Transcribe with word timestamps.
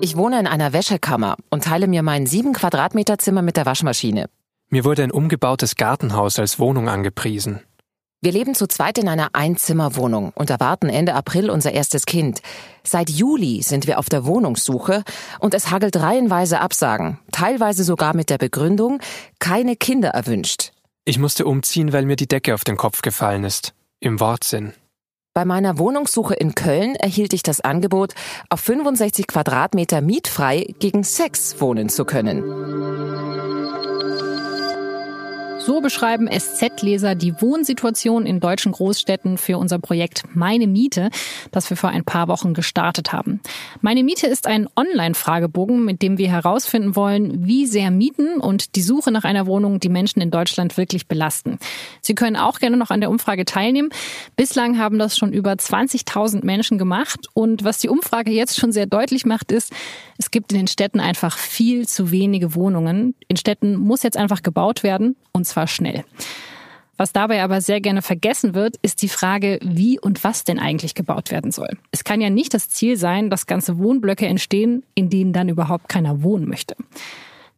Ich 0.00 0.16
wohne 0.16 0.38
in 0.38 0.46
einer 0.46 0.72
Wäschekammer 0.72 1.36
und 1.50 1.64
teile 1.64 1.86
mir 1.86 2.02
mein 2.02 2.26
sieben 2.26 2.52
Quadratmeter 2.52 3.18
Zimmer 3.18 3.42
mit 3.42 3.56
der 3.56 3.66
Waschmaschine. 3.66 4.26
Mir 4.68 4.84
wurde 4.84 5.02
ein 5.02 5.10
umgebautes 5.10 5.76
Gartenhaus 5.76 6.38
als 6.38 6.58
Wohnung 6.58 6.88
angepriesen. 6.88 7.60
Wir 8.20 8.32
leben 8.32 8.54
zu 8.54 8.66
zweit 8.66 8.98
in 8.98 9.08
einer 9.08 9.30
Einzimmerwohnung 9.34 10.32
und 10.34 10.48
erwarten 10.48 10.88
Ende 10.88 11.14
April 11.14 11.50
unser 11.50 11.72
erstes 11.72 12.06
Kind. 12.06 12.40
Seit 12.82 13.10
Juli 13.10 13.62
sind 13.62 13.86
wir 13.86 13.98
auf 13.98 14.08
der 14.08 14.24
Wohnungssuche 14.24 15.04
und 15.40 15.52
es 15.52 15.70
hagelt 15.70 15.96
reihenweise 15.96 16.60
Absagen, 16.60 17.18
teilweise 17.32 17.84
sogar 17.84 18.16
mit 18.16 18.30
der 18.30 18.38
Begründung, 18.38 19.00
keine 19.38 19.76
Kinder 19.76 20.08
erwünscht. 20.08 20.72
Ich 21.04 21.18
musste 21.18 21.44
umziehen, 21.44 21.92
weil 21.92 22.06
mir 22.06 22.16
die 22.16 22.28
Decke 22.28 22.54
auf 22.54 22.64
den 22.64 22.78
Kopf 22.78 23.02
gefallen 23.02 23.44
ist. 23.44 23.74
Im 24.00 24.20
Wortsinn. 24.20 24.72
Bei 25.34 25.44
meiner 25.44 25.78
Wohnungssuche 25.78 26.34
in 26.34 26.54
Köln 26.54 26.94
erhielt 26.94 27.32
ich 27.32 27.42
das 27.42 27.60
Angebot, 27.60 28.14
auf 28.50 28.60
65 28.60 29.26
Quadratmeter 29.26 30.00
mietfrei 30.00 30.72
gegen 30.78 31.02
Sex 31.02 31.60
wohnen 31.60 31.88
zu 31.88 32.04
können. 32.04 32.44
So 35.66 35.80
beschreiben 35.80 36.28
SZ-Leser 36.30 37.14
die 37.14 37.40
Wohnsituation 37.40 38.26
in 38.26 38.38
deutschen 38.38 38.72
Großstädten 38.72 39.38
für 39.38 39.56
unser 39.56 39.78
Projekt 39.78 40.24
Meine 40.34 40.66
Miete, 40.66 41.08
das 41.52 41.70
wir 41.70 41.78
vor 41.78 41.88
ein 41.88 42.04
paar 42.04 42.28
Wochen 42.28 42.52
gestartet 42.52 43.14
haben. 43.14 43.40
Meine 43.80 44.04
Miete 44.04 44.26
ist 44.26 44.46
ein 44.46 44.68
Online-Fragebogen, 44.76 45.82
mit 45.82 46.02
dem 46.02 46.18
wir 46.18 46.28
herausfinden 46.28 46.96
wollen, 46.96 47.46
wie 47.46 47.64
sehr 47.64 47.90
Mieten 47.90 48.40
und 48.40 48.76
die 48.76 48.82
Suche 48.82 49.10
nach 49.10 49.24
einer 49.24 49.46
Wohnung 49.46 49.80
die 49.80 49.88
Menschen 49.88 50.20
in 50.20 50.30
Deutschland 50.30 50.76
wirklich 50.76 51.08
belasten. 51.08 51.58
Sie 52.02 52.14
können 52.14 52.36
auch 52.36 52.58
gerne 52.58 52.76
noch 52.76 52.90
an 52.90 53.00
der 53.00 53.08
Umfrage 53.08 53.46
teilnehmen. 53.46 53.88
Bislang 54.36 54.78
haben 54.78 54.98
das 54.98 55.16
schon 55.16 55.32
über 55.32 55.52
20.000 55.52 56.44
Menschen 56.44 56.76
gemacht 56.76 57.28
und 57.32 57.64
was 57.64 57.78
die 57.78 57.88
Umfrage 57.88 58.32
jetzt 58.32 58.60
schon 58.60 58.70
sehr 58.70 58.84
deutlich 58.84 59.24
macht, 59.24 59.50
ist, 59.50 59.72
es 60.18 60.30
gibt 60.30 60.52
in 60.52 60.58
den 60.58 60.68
Städten 60.68 61.00
einfach 61.00 61.38
viel 61.38 61.88
zu 61.88 62.10
wenige 62.10 62.54
Wohnungen. 62.54 63.14
In 63.28 63.38
Städten 63.38 63.76
muss 63.76 64.02
jetzt 64.02 64.18
einfach 64.18 64.42
gebaut 64.42 64.82
werden 64.82 65.16
und 65.32 65.53
zwar 65.54 65.66
schnell. 65.66 66.04
Was 66.96 67.12
dabei 67.12 67.42
aber 67.42 67.60
sehr 67.60 67.80
gerne 67.80 68.02
vergessen 68.02 68.54
wird, 68.54 68.76
ist 68.82 69.02
die 69.02 69.08
Frage, 69.08 69.58
wie 69.62 69.98
und 69.98 70.22
was 70.22 70.44
denn 70.44 70.60
eigentlich 70.60 70.94
gebaut 70.94 71.30
werden 71.30 71.50
soll. 71.50 71.70
Es 71.90 72.04
kann 72.04 72.20
ja 72.20 72.30
nicht 72.30 72.54
das 72.54 72.68
Ziel 72.68 72.96
sein, 72.96 73.30
dass 73.30 73.46
ganze 73.46 73.78
Wohnblöcke 73.78 74.26
entstehen, 74.26 74.84
in 74.94 75.10
denen 75.10 75.32
dann 75.32 75.48
überhaupt 75.48 75.88
keiner 75.88 76.22
wohnen 76.22 76.48
möchte. 76.48 76.76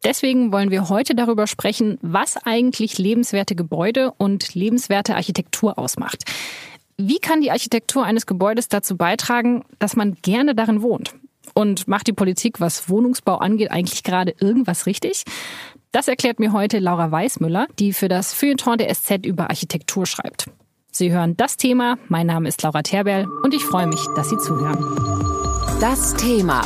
Deswegen 0.03 0.51
wollen 0.51 0.71
wir 0.71 0.89
heute 0.89 1.13
darüber 1.15 1.45
sprechen, 1.47 1.97
was 2.01 2.37
eigentlich 2.45 2.97
lebenswerte 2.97 3.55
Gebäude 3.55 4.11
und 4.17 4.55
lebenswerte 4.55 5.15
Architektur 5.15 5.77
ausmacht. 5.77 6.23
Wie 6.97 7.19
kann 7.19 7.41
die 7.41 7.51
Architektur 7.51 8.05
eines 8.05 8.25
Gebäudes 8.25 8.69
dazu 8.69 8.97
beitragen, 8.97 9.63
dass 9.77 9.95
man 9.95 10.15
gerne 10.21 10.55
darin 10.55 10.81
wohnt? 10.81 11.13
Und 11.53 11.87
macht 11.87 12.07
die 12.07 12.13
Politik, 12.13 12.59
was 12.59 12.89
Wohnungsbau 12.89 13.37
angeht, 13.37 13.71
eigentlich 13.71 14.03
gerade 14.03 14.35
irgendwas 14.39 14.85
richtig? 14.85 15.23
Das 15.91 16.07
erklärt 16.09 16.39
mir 16.39 16.51
heute 16.51 16.79
Laura 16.79 17.11
Weißmüller, 17.11 17.67
die 17.79 17.93
für 17.93 18.09
das 18.09 18.33
Feuilleton 18.33 18.77
der 18.77 18.93
SZ 18.93 19.25
über 19.25 19.49
Architektur 19.49 20.05
schreibt. 20.05 20.49
Sie 20.91 21.11
hören 21.11 21.37
das 21.37 21.55
Thema. 21.55 21.97
Mein 22.09 22.27
Name 22.27 22.49
ist 22.49 22.61
Laura 22.61 22.81
Terberl 22.81 23.25
und 23.43 23.53
ich 23.53 23.63
freue 23.63 23.87
mich, 23.87 24.05
dass 24.15 24.29
Sie 24.29 24.37
zuhören. 24.37 24.77
Das 25.79 26.13
Thema. 26.15 26.61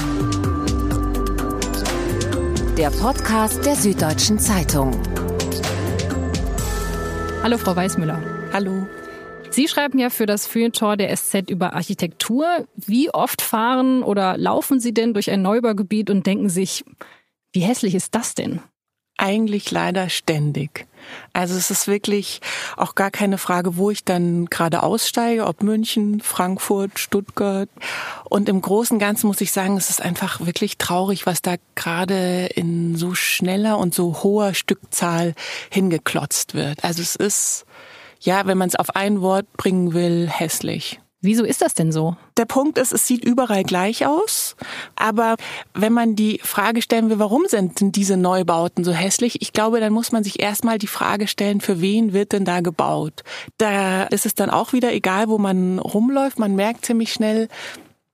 Der 2.78 2.90
Podcast 2.90 3.64
der 3.64 3.76
Süddeutschen 3.76 4.40
Zeitung. 4.40 5.00
Hallo, 7.44 7.58
Frau 7.60 7.76
Weißmüller. 7.76 8.22
Hallo. 8.54 8.88
Sie 9.52 9.68
schreiben 9.68 10.00
ja 10.00 10.10
für 10.10 10.26
das 10.26 10.48
Feuilleton 10.48 10.98
der 10.98 11.16
SZ 11.16 11.50
über 11.50 11.74
Architektur. 11.74 12.66
Wie 12.76 13.14
oft 13.14 13.42
fahren 13.42 14.02
oder 14.02 14.38
laufen 14.38 14.80
Sie 14.80 14.94
denn 14.94 15.14
durch 15.14 15.30
ein 15.30 15.44
Neubaugebiet 15.44 16.10
und 16.10 16.26
denken 16.26 16.50
sich, 16.50 16.84
wie 17.54 17.60
hässlich 17.60 17.94
ist 17.94 18.16
das 18.16 18.34
denn? 18.34 18.62
Eigentlich 19.24 19.70
leider 19.70 20.10
ständig. 20.10 20.88
Also 21.32 21.56
es 21.56 21.70
ist 21.70 21.88
wirklich 21.88 22.42
auch 22.76 22.96
gar 22.96 23.12
keine 23.12 23.38
Frage, 23.38 23.78
wo 23.78 23.92
ich 23.92 24.04
dann 24.04 24.48
gerade 24.48 24.82
aussteige, 24.82 25.46
ob 25.46 25.62
München, 25.62 26.22
Frankfurt, 26.22 26.98
Stuttgart. 26.98 27.70
Und 28.24 28.50
im 28.50 28.62
Großen 28.62 28.96
und 28.96 29.00
Ganzen 29.00 29.28
muss 29.28 29.40
ich 29.42 29.52
sagen, 29.52 29.78
es 29.78 29.92
ist 29.92 30.02
einfach 30.02 30.44
wirklich 30.44 30.80
traurig, 30.80 31.28
was 31.28 31.44
da 31.44 31.58
gerade 31.76 32.48
in 32.56 32.96
so 32.96 33.14
schneller 33.14 33.78
und 33.78 33.94
so 33.94 34.24
hoher 34.24 34.56
Stückzahl 34.56 35.36
hingeklotzt 35.70 36.56
wird. 36.56 36.84
Also 36.84 37.04
es 37.04 37.16
ist 37.16 37.66
ja, 38.22 38.48
wenn 38.48 38.58
man 38.58 38.70
es 38.70 38.76
auf 38.76 38.96
ein 38.96 39.22
Wort 39.22 39.46
bringen 39.54 39.94
will, 39.94 40.30
hässlich. 40.30 41.00
Wieso 41.24 41.44
ist 41.44 41.62
das 41.62 41.76
denn 41.76 41.92
so? 41.92 42.16
Der 42.38 42.46
Punkt 42.46 42.80
ist, 42.80 42.92
es 42.92 43.06
sieht 43.06 43.24
überall 43.24 43.64
gleich 43.64 44.08
aus. 44.08 44.56
Aber 44.96 45.36
wenn 45.76 45.94
man 45.94 46.16
die 46.16 46.40
Frage 46.44 46.82
stellen 46.82 47.12
will, 47.12 47.20
warum 47.20 47.46
sind 47.46 47.80
denn 47.80 47.92
diese 47.92 48.18
Neubauten 48.18 48.84
so 48.84 48.92
hässlich? 48.92 49.40
Ich 49.40 49.54
glaube, 49.54 49.80
dann 49.80 49.94
muss 49.94 50.12
man 50.12 50.24
sich 50.24 50.42
erstmal 50.42 50.80
die 50.80 50.88
Frage 50.88 51.28
stellen, 51.28 51.62
für 51.62 51.80
wen 51.80 52.14
wird 52.14 52.32
denn 52.32 52.44
da 52.44 52.62
gebaut? 52.62 53.22
Da 53.60 54.06
ist 54.06 54.26
es 54.26 54.34
dann 54.34 54.50
auch 54.50 54.74
wieder 54.74 54.92
egal, 54.94 55.30
wo 55.30 55.38
man 55.38 55.78
rumläuft. 55.78 56.40
Man 56.40 56.56
merkt 56.56 56.86
ziemlich 56.86 57.14
schnell, 57.14 57.50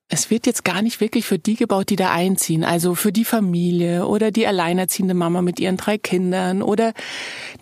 es 0.10 0.32
wird 0.32 0.46
jetzt 0.46 0.64
gar 0.64 0.82
nicht 0.82 1.02
wirklich 1.02 1.26
für 1.26 1.38
die 1.38 1.56
gebaut, 1.56 1.90
die 1.90 1.98
da 1.98 2.12
einziehen. 2.12 2.64
Also 2.64 2.96
für 2.96 3.12
die 3.12 3.26
Familie 3.26 4.08
oder 4.08 4.32
die 4.32 4.48
alleinerziehende 4.48 5.14
Mama 5.14 5.42
mit 5.42 5.60
ihren 5.60 5.78
drei 5.78 5.98
Kindern 5.98 6.62
oder 6.62 6.94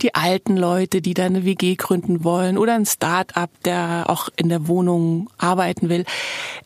die 0.01 0.13
alten 0.13 0.55
Leute, 0.55 1.01
die 1.01 1.15
da 1.15 1.25
eine 1.25 1.43
WG 1.43 1.75
gründen 1.75 2.23
wollen 2.23 2.57
oder 2.57 2.75
ein 2.75 2.85
Start-up, 2.85 3.49
der 3.63 4.05
auch 4.07 4.29
in 4.35 4.49
der 4.49 4.67
Wohnung 4.67 5.29
arbeiten 5.37 5.89
will. 5.89 6.05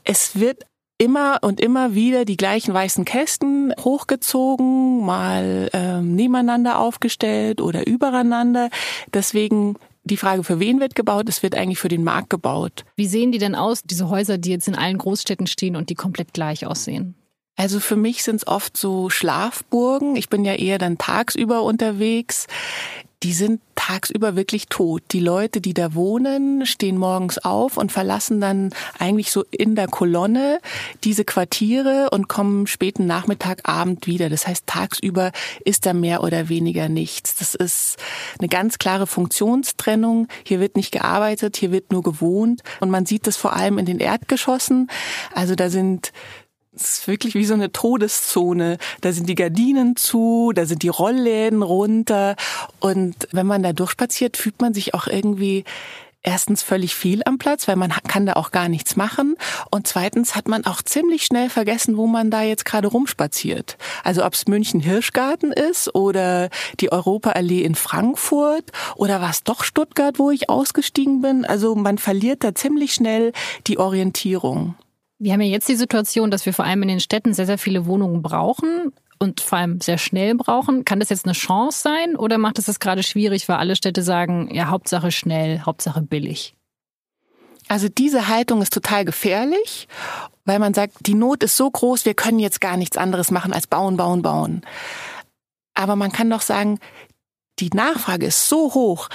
Es 0.04 0.38
wird 0.38 0.66
immer 0.98 1.40
und 1.42 1.62
immer 1.62 1.96
wieder 1.96 2.26
die 2.26 2.36
gleichen 2.36 2.74
weißen 2.74 3.06
Kästen 3.06 3.74
hochgezogen, 3.80 5.06
mal 5.06 5.70
ähm, 5.72 6.14
nebeneinander 6.14 6.78
aufgestellt 6.78 7.62
oder 7.62 7.88
übereinander. 7.88 8.70
Deswegen 9.14 9.78
die 10.10 10.18
Frage, 10.18 10.44
für 10.44 10.60
wen 10.60 10.80
wird 10.80 10.96
gebaut, 10.96 11.30
es 11.30 11.44
wird 11.44 11.56
eigentlich 11.56 11.80
für 11.80 11.88
den 11.88 12.04
Markt 12.04 12.30
gebaut. 12.30 12.86
Wie 12.96 13.08
sehen 13.08 13.32
die 13.32 13.38
denn 13.38 13.56
aus, 13.56 13.82
diese 13.84 14.10
Häuser, 14.10 14.38
die 14.38 14.52
jetzt 14.52 14.68
in 14.68 14.76
allen 14.76 14.98
Großstädten 14.98 15.48
stehen 15.48 15.76
und 15.76 15.90
die 15.90 15.96
komplett 15.96 16.34
gleich 16.34 16.66
aussehen? 16.66 17.16
Also 17.56 17.80
für 17.82 17.98
mich 17.98 18.24
sind 18.24 18.38
es 18.38 18.48
oft 18.48 18.78
so 18.78 19.10
Schlafburgen. 19.10 20.16
Ich 20.16 20.30
bin 20.30 20.46
ja 20.46 20.54
eher 20.54 20.78
dann 20.78 20.98
tagsüber 20.98 21.64
unterwegs 21.64 22.48
die 23.24 23.34
sind 23.34 23.62
tagsüber 23.76 24.36
wirklich 24.36 24.68
tot. 24.68 25.04
Die 25.12 25.20
Leute, 25.20 25.62
die 25.62 25.74
da 25.74 25.94
wohnen, 25.94 26.66
stehen 26.66 26.98
morgens 26.98 27.38
auf 27.38 27.76
und 27.76 27.92
verlassen 27.92 28.40
dann 28.40 28.72
eigentlich 28.98 29.32
so 29.32 29.44
in 29.52 29.76
der 29.76 29.88
Kolonne 29.88 30.60
diese 31.04 31.26
Quartiere 31.26 32.10
und 32.12 32.30
kommen 32.30 32.68
späten 32.68 33.08
Nachmittag, 33.08 33.68
Abend 33.68 34.08
wieder. 34.08 34.30
Das 34.30 34.48
heißt, 34.48 34.68
tagsüber 34.68 35.32
ist 35.66 35.86
da 35.86 35.94
mehr 35.94 36.24
oder 36.24 36.50
weniger 36.50 36.88
nichts. 36.88 37.36
Das 37.36 37.56
ist 37.56 37.98
eine 38.40 38.48
ganz 38.48 38.78
klare 38.78 39.08
Funktionstrennung. 39.08 40.28
Hier 40.44 40.60
wird 40.60 40.78
nicht 40.78 40.92
gearbeitet, 40.92 41.58
hier 41.58 41.72
wird 41.72 41.92
nur 41.92 42.04
gewohnt. 42.04 42.62
Und 42.80 42.90
man 42.90 43.06
sieht 43.06 43.28
das 43.28 43.36
vor 43.36 43.54
allem 43.54 43.78
in 43.80 43.86
den 43.86 44.00
Erdgeschossen. 44.00 44.90
Also 45.34 45.56
da 45.56 45.70
sind 45.70 46.14
es 46.76 47.00
ist 47.00 47.08
wirklich 47.08 47.36
wie 47.36 47.46
so 47.46 47.54
eine 47.54 47.72
Todeszone. 47.72 48.78
Da 49.02 49.12
sind 49.12 49.28
die 49.28 49.36
Gardinen 49.36 49.96
zu, 49.96 50.52
da 50.54 50.66
sind 50.66 50.84
die 50.84 50.90
Rollläden 50.90 51.64
runter. 51.64 52.36
Und 52.80 53.16
wenn 53.32 53.48
man 53.48 53.64
da 53.64 53.74
durchspaziert, 53.74 54.38
fühlt 54.38 54.62
man 54.62 54.74
sich 54.74 54.94
auch 54.94 55.08
irgendwie 55.08 55.64
erstens 56.22 56.64
völlig 56.64 56.96
viel 56.96 57.22
am 57.26 57.38
Platz, 57.38 57.68
weil 57.68 57.78
man 57.78 57.92
kann 58.08 58.26
da 58.26 58.34
auch 58.34 58.52
gar 58.52 58.70
nichts 58.70 58.96
machen. 58.96 59.36
Und 59.72 59.88
zweitens 59.88 60.36
hat 60.36 60.48
man 60.48 60.66
auch 60.66 60.82
ziemlich 60.82 61.24
schnell 61.24 61.50
vergessen, 61.50 61.98
wo 61.98 62.08
man 62.08 62.30
da 62.30 62.42
jetzt 62.42 62.66
gerade 62.66 62.88
rumspaziert. 62.88 63.78
Also 64.04 64.26
ob 64.26 64.34
es 64.34 64.48
München 64.48 64.82
Hirschgarten 64.82 65.52
ist 65.52 65.96
oder 65.96 66.50
die 66.80 66.92
Europaallee 66.92 67.62
in 67.62 67.76
Frankfurt 67.76 68.72
oder 68.96 69.22
war 69.22 69.30
es 69.30 69.44
doch 69.44 69.64
Stuttgart, 69.64 70.20
wo 70.20 70.30
ich 70.30 70.50
ausgestiegen 70.50 71.22
bin. 71.22 71.46
Also 71.46 71.74
man 71.76 71.98
verliert 71.98 72.44
da 72.44 72.54
ziemlich 72.54 72.94
schnell 72.94 73.32
die 73.68 73.80
Orientierung. 73.80 74.76
Wir 75.20 75.34
haben 75.34 75.42
ja 75.42 75.48
jetzt 75.48 75.68
die 75.68 75.76
Situation, 75.76 76.32
dass 76.32 76.46
wir 76.46 76.54
vor 76.54 76.66
allem 76.66 76.82
in 76.84 76.88
den 76.88 77.00
Städten 77.02 77.34
sehr, 77.34 77.46
sehr 77.46 77.58
viele 77.58 77.86
Wohnungen 77.86 78.22
brauchen 78.22 78.94
und 79.20 79.42
vor 79.42 79.58
allem 79.58 79.82
sehr 79.82 79.98
schnell 79.98 80.34
brauchen. 80.34 80.86
Kann 80.86 81.02
das 81.02 81.10
jetzt 81.10 81.26
eine 81.26 81.34
Chance 81.34 81.82
sein 81.82 82.16
oder 82.16 82.38
macht 82.38 82.58
es 82.58 82.66
das 82.66 82.80
gerade 82.80 83.04
schwierig, 83.04 83.50
weil 83.50 83.58
alle 83.58 83.76
Städte 83.76 84.02
sagen, 84.02 84.50
ja, 84.54 84.70
Hauptsache 84.70 85.12
schnell, 85.12 85.60
Hauptsache 85.60 86.02
billig? 86.02 86.56
Also 87.68 87.90
diese 87.90 88.30
Haltung 88.30 88.62
ist 88.62 88.74
total 88.74 89.04
gefährlich, 89.04 89.88
weil 90.46 90.58
man 90.58 90.74
sagt, 90.74 91.06
die 91.06 91.14
Not 91.14 91.44
ist 91.44 91.58
so 91.58 91.70
groß, 91.70 92.06
wir 92.06 92.16
können 92.16 92.40
jetzt 92.40 92.62
gar 92.62 92.78
nichts 92.78 92.98
anderes 92.98 93.30
machen 93.30 93.54
als 93.54 93.68
bauen, 93.68 93.98
bauen, 93.98 94.22
bauen. 94.22 94.62
Aber 95.76 95.96
man 95.98 96.12
kann 96.12 96.30
doch 96.30 96.42
sagen, 96.42 96.80
die 97.60 97.70
Nachfrage 97.70 98.26
ist 98.26 98.48
so 98.48 98.74
hoch, 98.74 99.10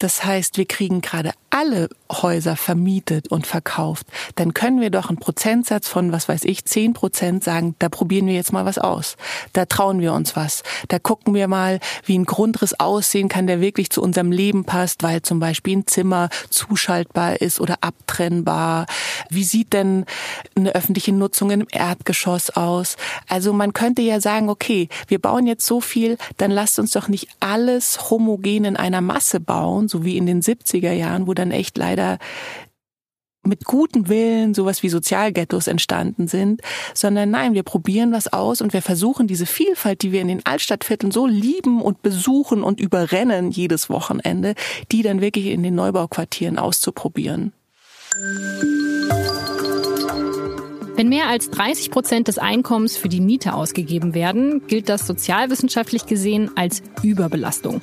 das 0.00 0.24
heißt, 0.24 0.56
wir 0.56 0.66
kriegen 0.66 1.02
gerade 1.02 1.32
alle 1.50 1.88
Häuser 2.10 2.56
vermietet 2.56 3.28
und 3.28 3.46
verkauft, 3.46 4.06
dann 4.36 4.54
können 4.54 4.80
wir 4.80 4.90
doch 4.90 5.08
einen 5.08 5.18
Prozentsatz 5.18 5.88
von, 5.88 6.10
was 6.10 6.28
weiß 6.28 6.44
ich, 6.44 6.64
zehn 6.64 6.92
Prozent 6.92 7.44
sagen, 7.44 7.74
da 7.78 7.88
probieren 7.88 8.26
wir 8.26 8.34
jetzt 8.34 8.52
mal 8.52 8.64
was 8.64 8.78
aus. 8.78 9.16
Da 9.52 9.66
trauen 9.66 10.00
wir 10.00 10.14
uns 10.14 10.36
was. 10.36 10.62
Da 10.88 10.98
gucken 10.98 11.34
wir 11.34 11.48
mal, 11.48 11.80
wie 12.04 12.16
ein 12.16 12.24
Grundriss 12.24 12.78
aussehen 12.78 13.28
kann, 13.28 13.46
der 13.46 13.60
wirklich 13.60 13.90
zu 13.90 14.00
unserem 14.00 14.32
Leben 14.32 14.64
passt, 14.64 15.02
weil 15.02 15.22
zum 15.22 15.38
Beispiel 15.38 15.78
ein 15.78 15.86
Zimmer 15.86 16.30
zuschaltbar 16.48 17.40
ist 17.40 17.60
oder 17.60 17.78
abtrennbar. 17.82 18.86
Wie 19.28 19.44
sieht 19.44 19.72
denn 19.72 20.06
eine 20.56 20.74
öffentliche 20.74 21.12
Nutzung 21.12 21.50
im 21.50 21.66
Erdgeschoss 21.70 22.50
aus? 22.50 22.96
Also 23.28 23.52
man 23.52 23.74
könnte 23.74 24.02
ja 24.02 24.20
sagen, 24.20 24.48
okay, 24.48 24.88
wir 25.08 25.18
bauen 25.18 25.46
jetzt 25.46 25.66
so 25.66 25.80
viel, 25.80 26.16
dann 26.38 26.50
lasst 26.50 26.78
uns 26.78 26.92
doch 26.92 27.08
nicht 27.08 27.28
alles 27.40 28.10
homogen 28.10 28.64
in 28.64 28.76
einer 28.76 29.02
Masse 29.02 29.40
bauen, 29.40 29.88
so 29.90 30.04
wie 30.04 30.16
in 30.16 30.26
den 30.26 30.42
70er 30.42 30.92
Jahren, 30.92 31.26
wo 31.26 31.34
dann 31.34 31.50
echt 31.50 31.76
leider 31.76 32.18
mit 33.42 33.64
gutem 33.64 34.08
Willen 34.08 34.54
sowas 34.54 34.82
wie 34.82 34.88
Sozialghettos 34.88 35.66
entstanden 35.66 36.28
sind, 36.28 36.60
sondern 36.94 37.30
nein, 37.30 37.54
wir 37.54 37.62
probieren 37.62 38.12
was 38.12 38.32
aus 38.32 38.60
und 38.60 38.72
wir 38.72 38.82
versuchen 38.82 39.26
diese 39.26 39.46
Vielfalt, 39.46 40.02
die 40.02 40.12
wir 40.12 40.20
in 40.20 40.28
den 40.28 40.44
Altstadtvierteln 40.44 41.10
so 41.10 41.26
lieben 41.26 41.80
und 41.80 42.02
besuchen 42.02 42.62
und 42.62 42.80
überrennen 42.80 43.50
jedes 43.50 43.88
Wochenende, 43.88 44.54
die 44.92 45.02
dann 45.02 45.20
wirklich 45.20 45.46
in 45.46 45.62
den 45.62 45.74
Neubauquartieren 45.74 46.58
auszuprobieren. 46.58 47.52
Wenn 50.96 51.08
mehr 51.08 51.28
als 51.28 51.48
30 51.48 51.90
Prozent 51.90 52.28
des 52.28 52.36
Einkommens 52.36 52.98
für 52.98 53.08
die 53.08 53.22
Miete 53.22 53.54
ausgegeben 53.54 54.12
werden, 54.12 54.66
gilt 54.66 54.90
das 54.90 55.06
sozialwissenschaftlich 55.06 56.04
gesehen 56.04 56.50
als 56.56 56.82
Überbelastung. 57.02 57.80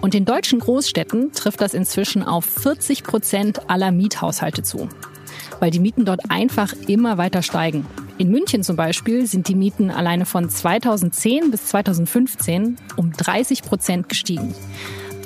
Und 0.00 0.14
in 0.14 0.24
deutschen 0.24 0.60
Großstädten 0.60 1.32
trifft 1.32 1.60
das 1.60 1.74
inzwischen 1.74 2.22
auf 2.22 2.44
40 2.44 3.02
Prozent 3.02 3.70
aller 3.70 3.92
Miethaushalte 3.92 4.62
zu, 4.62 4.88
weil 5.60 5.70
die 5.70 5.80
Mieten 5.80 6.04
dort 6.04 6.30
einfach 6.30 6.72
immer 6.86 7.18
weiter 7.18 7.42
steigen. 7.42 7.86
In 8.18 8.30
München 8.30 8.62
zum 8.62 8.76
Beispiel 8.76 9.26
sind 9.26 9.48
die 9.48 9.54
Mieten 9.54 9.90
alleine 9.90 10.24
von 10.24 10.48
2010 10.48 11.50
bis 11.50 11.66
2015 11.66 12.76
um 12.96 13.12
30 13.12 13.62
Prozent 13.62 14.08
gestiegen. 14.08 14.54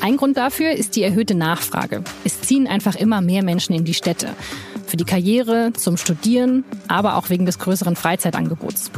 Ein 0.01 0.17
Grund 0.17 0.37
dafür 0.37 0.73
ist 0.73 0.97
die 0.97 1.03
erhöhte 1.03 1.35
Nachfrage. 1.35 2.03
Es 2.25 2.41
ziehen 2.41 2.67
einfach 2.67 2.97
immer 2.97 3.21
mehr 3.21 3.45
Menschen 3.45 3.75
in 3.75 3.85
die 3.85 3.95
Städte. 3.95 4.31
Für 4.87 4.97
die 4.97 5.05
Karriere, 5.05 5.73
zum 5.75 5.99
Studieren, 5.99 6.65
aber 6.89 7.17
auch 7.17 7.29
wegen 7.29 7.47
des 7.47 7.59
größeren 7.59 7.97
Freizeitangebots. 7.97 8.91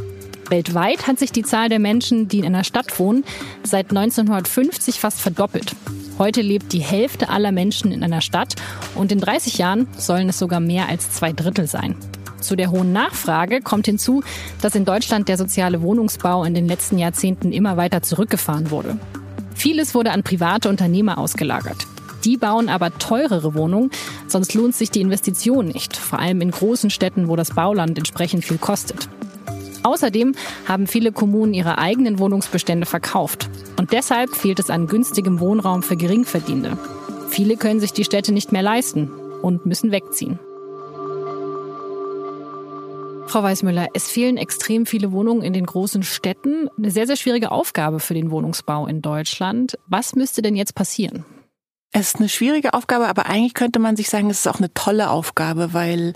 Weltweit 0.52 1.06
hat 1.06 1.19
sich 1.19 1.32
die 1.32 1.44
Zahl 1.44 1.70
der 1.70 1.78
Menschen, 1.78 2.28
die 2.28 2.40
in 2.40 2.44
einer 2.44 2.62
Stadt 2.62 2.99
wohnen, 2.99 3.25
seit 3.62 3.88
1950 3.88 5.00
fast 5.00 5.19
verdoppelt. 5.19 5.75
Heute 6.19 6.43
lebt 6.43 6.75
die 6.75 6.82
Hälfte 6.82 7.31
aller 7.31 7.52
Menschen 7.52 7.90
in 7.90 8.04
einer 8.04 8.20
Stadt 8.20 8.56
und 8.94 9.10
in 9.10 9.19
30 9.19 9.56
Jahren 9.56 9.88
sollen 9.96 10.28
es 10.28 10.38
sogar 10.38 10.60
mehr 10.60 10.90
als 10.90 11.10
zwei 11.10 11.32
Drittel 11.32 11.66
sein. 11.66 11.96
Zu 12.38 12.54
der 12.54 12.70
hohen 12.70 12.93
Nachfrage 12.93 13.62
kommt 13.62 13.87
hinzu, 13.87 14.22
dass 14.60 14.75
in 14.75 14.84
Deutschland 14.84 15.26
der 15.28 15.38
soziale 15.38 15.81
Wohnungsbau 15.81 16.44
in 16.44 16.52
den 16.52 16.69
letzten 16.69 16.98
Jahrzehnten 16.98 17.50
immer 17.50 17.78
weiter 17.78 18.02
zurückgefahren 18.02 18.70
wurde. 18.70 18.98
Vieles 19.55 19.94
wurde 19.94 20.10
an 20.10 20.22
private 20.22 20.69
Unternehmer 20.69 21.16
ausgelagert. 21.16 21.87
Die 22.26 22.37
bauen 22.37 22.69
aber 22.69 22.98
teurere 22.98 23.55
Wohnungen, 23.55 23.90
sonst 24.28 24.52
lohnt 24.52 24.75
sich 24.75 24.90
die 24.90 25.00
Investition 25.00 25.69
nicht, 25.69 25.96
vor 25.96 26.19
allem 26.19 26.43
in 26.43 26.50
großen 26.50 26.90
Städten, 26.90 27.28
wo 27.28 27.37
das 27.37 27.55
Bauland 27.55 27.96
entsprechend 27.96 28.44
viel 28.44 28.58
kostet. 28.58 29.08
Außerdem 29.82 30.34
haben 30.67 30.87
viele 30.87 31.12
Kommunen 31.12 31.55
ihre 31.55 31.79
eigenen 31.79 32.19
Wohnungsbestände 32.19 32.87
verkauft. 32.87 33.49
Und 33.79 33.93
deshalb 33.93 34.31
fehlt 34.31 34.58
es 34.58 34.70
an 34.70 34.87
günstigem 34.87 35.40
Wohnraum 35.40 35.82
für 35.82 35.96
Geringverdienende. 35.96 36.79
Viele 37.29 37.56
können 37.56 37.81
sich 37.81 37.93
die 37.93 38.05
Städte 38.05 38.32
nicht 38.32 38.52
mehr 38.52 38.62
leisten 38.62 39.11
und 39.43 39.67
müssen 39.67 39.90
wegziehen. 39.90 40.38
Frau 43.26 43.43
Weißmüller, 43.43 43.88
es 43.94 44.11
fehlen 44.11 44.37
extrem 44.37 44.84
viele 44.84 45.11
Wohnungen 45.11 45.43
in 45.43 45.55
den 45.55 45.64
großen 45.64 46.02
Städten. 46.02 46.69
Eine 46.76 46.90
sehr, 46.90 47.06
sehr 47.06 47.17
schwierige 47.17 47.50
Aufgabe 47.50 47.99
für 47.99 48.12
den 48.12 48.31
Wohnungsbau 48.31 48.87
in 48.87 49.00
Deutschland. 49.00 49.79
Was 49.87 50.14
müsste 50.14 50.43
denn 50.43 50.55
jetzt 50.55 50.75
passieren? 50.75 51.25
Es 51.93 52.08
ist 52.08 52.17
eine 52.17 52.29
schwierige 52.29 52.75
Aufgabe, 52.75 53.08
aber 53.08 53.26
eigentlich 53.26 53.55
könnte 53.55 53.79
man 53.79 53.96
sich 53.96 54.11
sagen, 54.11 54.29
es 54.29 54.40
ist 54.40 54.49
auch 54.49 54.58
eine 54.58 54.73
tolle 54.75 55.11
Aufgabe, 55.11 55.73
weil 55.73 56.14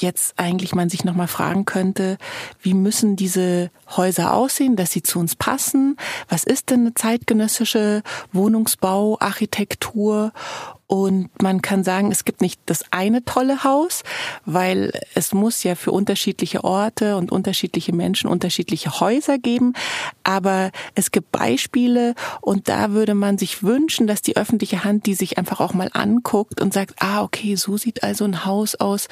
jetzt 0.00 0.34
eigentlich 0.36 0.74
man 0.74 0.88
sich 0.88 1.04
nochmal 1.04 1.28
fragen 1.28 1.64
könnte, 1.64 2.18
wie 2.60 2.74
müssen 2.74 3.16
diese 3.16 3.70
Häuser 3.96 4.34
aussehen, 4.34 4.76
dass 4.76 4.90
sie 4.90 5.02
zu 5.02 5.18
uns 5.18 5.36
passen? 5.36 5.96
Was 6.28 6.44
ist 6.44 6.70
denn 6.70 6.80
eine 6.80 6.94
zeitgenössische 6.94 8.02
Wohnungsbauarchitektur? 8.32 10.32
Und 10.88 11.28
man 11.42 11.60
kann 11.60 11.84
sagen, 11.84 12.10
es 12.10 12.24
gibt 12.24 12.40
nicht 12.40 12.62
das 12.64 12.82
eine 12.90 13.22
tolle 13.22 13.62
Haus, 13.62 14.04
weil 14.46 14.90
es 15.14 15.34
muss 15.34 15.62
ja 15.62 15.74
für 15.74 15.92
unterschiedliche 15.92 16.64
Orte 16.64 17.18
und 17.18 17.30
unterschiedliche 17.30 17.94
Menschen 17.94 18.30
unterschiedliche 18.30 18.98
Häuser 18.98 19.36
geben. 19.36 19.74
Aber 20.24 20.70
es 20.94 21.10
gibt 21.10 21.30
Beispiele 21.30 22.14
und 22.40 22.70
da 22.70 22.92
würde 22.92 23.14
man 23.14 23.36
sich 23.36 23.62
wünschen, 23.62 24.06
dass 24.06 24.22
die 24.22 24.38
öffentliche 24.38 24.82
Hand 24.82 25.04
die 25.04 25.12
sich 25.12 25.36
einfach 25.36 25.60
auch 25.60 25.74
mal 25.74 25.90
anguckt 25.92 26.58
und 26.58 26.72
sagt, 26.72 26.94
ah, 27.00 27.22
okay, 27.22 27.56
so 27.56 27.76
sieht 27.76 28.02
also 28.02 28.24
ein 28.24 28.46
Haus 28.46 28.74
aus, 28.74 29.08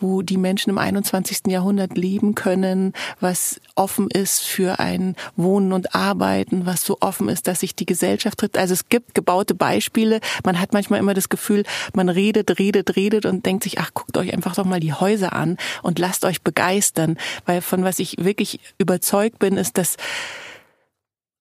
wo 0.00 0.22
die 0.22 0.36
Menschen 0.36 0.70
im 0.70 0.78
21. 0.78 1.46
Jahrhundert 1.46 1.96
leben 1.96 2.34
können, 2.34 2.92
was 3.20 3.60
offen 3.74 4.10
ist 4.10 4.44
für 4.44 4.78
ein 4.78 5.16
Wohnen 5.36 5.72
und 5.72 5.94
Arbeiten, 5.94 6.66
was 6.66 6.82
so 6.82 6.98
offen 7.00 7.28
ist, 7.28 7.46
dass 7.46 7.60
sich 7.60 7.74
die 7.74 7.86
Gesellschaft 7.86 8.38
tritt. 8.38 8.58
Also 8.58 8.74
es 8.74 8.88
gibt 8.88 9.14
gebaute 9.14 9.54
Beispiele. 9.54 10.20
Man 10.44 10.60
hat 10.60 10.72
manchmal 10.72 11.00
immer 11.00 11.14
das 11.14 11.28
Gefühl, 11.28 11.64
man 11.94 12.08
redet, 12.08 12.58
redet, 12.58 12.96
redet 12.96 13.26
und 13.26 13.46
denkt 13.46 13.64
sich, 13.64 13.78
ach, 13.78 13.92
guckt 13.94 14.16
euch 14.16 14.32
einfach 14.32 14.54
doch 14.54 14.64
mal 14.64 14.80
die 14.80 14.92
Häuser 14.92 15.32
an 15.32 15.56
und 15.82 15.98
lasst 15.98 16.24
euch 16.24 16.42
begeistern. 16.42 17.18
Weil 17.46 17.60
von 17.60 17.84
was 17.84 17.98
ich 17.98 18.16
wirklich 18.18 18.60
überzeugt 18.78 19.38
bin, 19.38 19.56
ist, 19.56 19.78
dass 19.78 19.96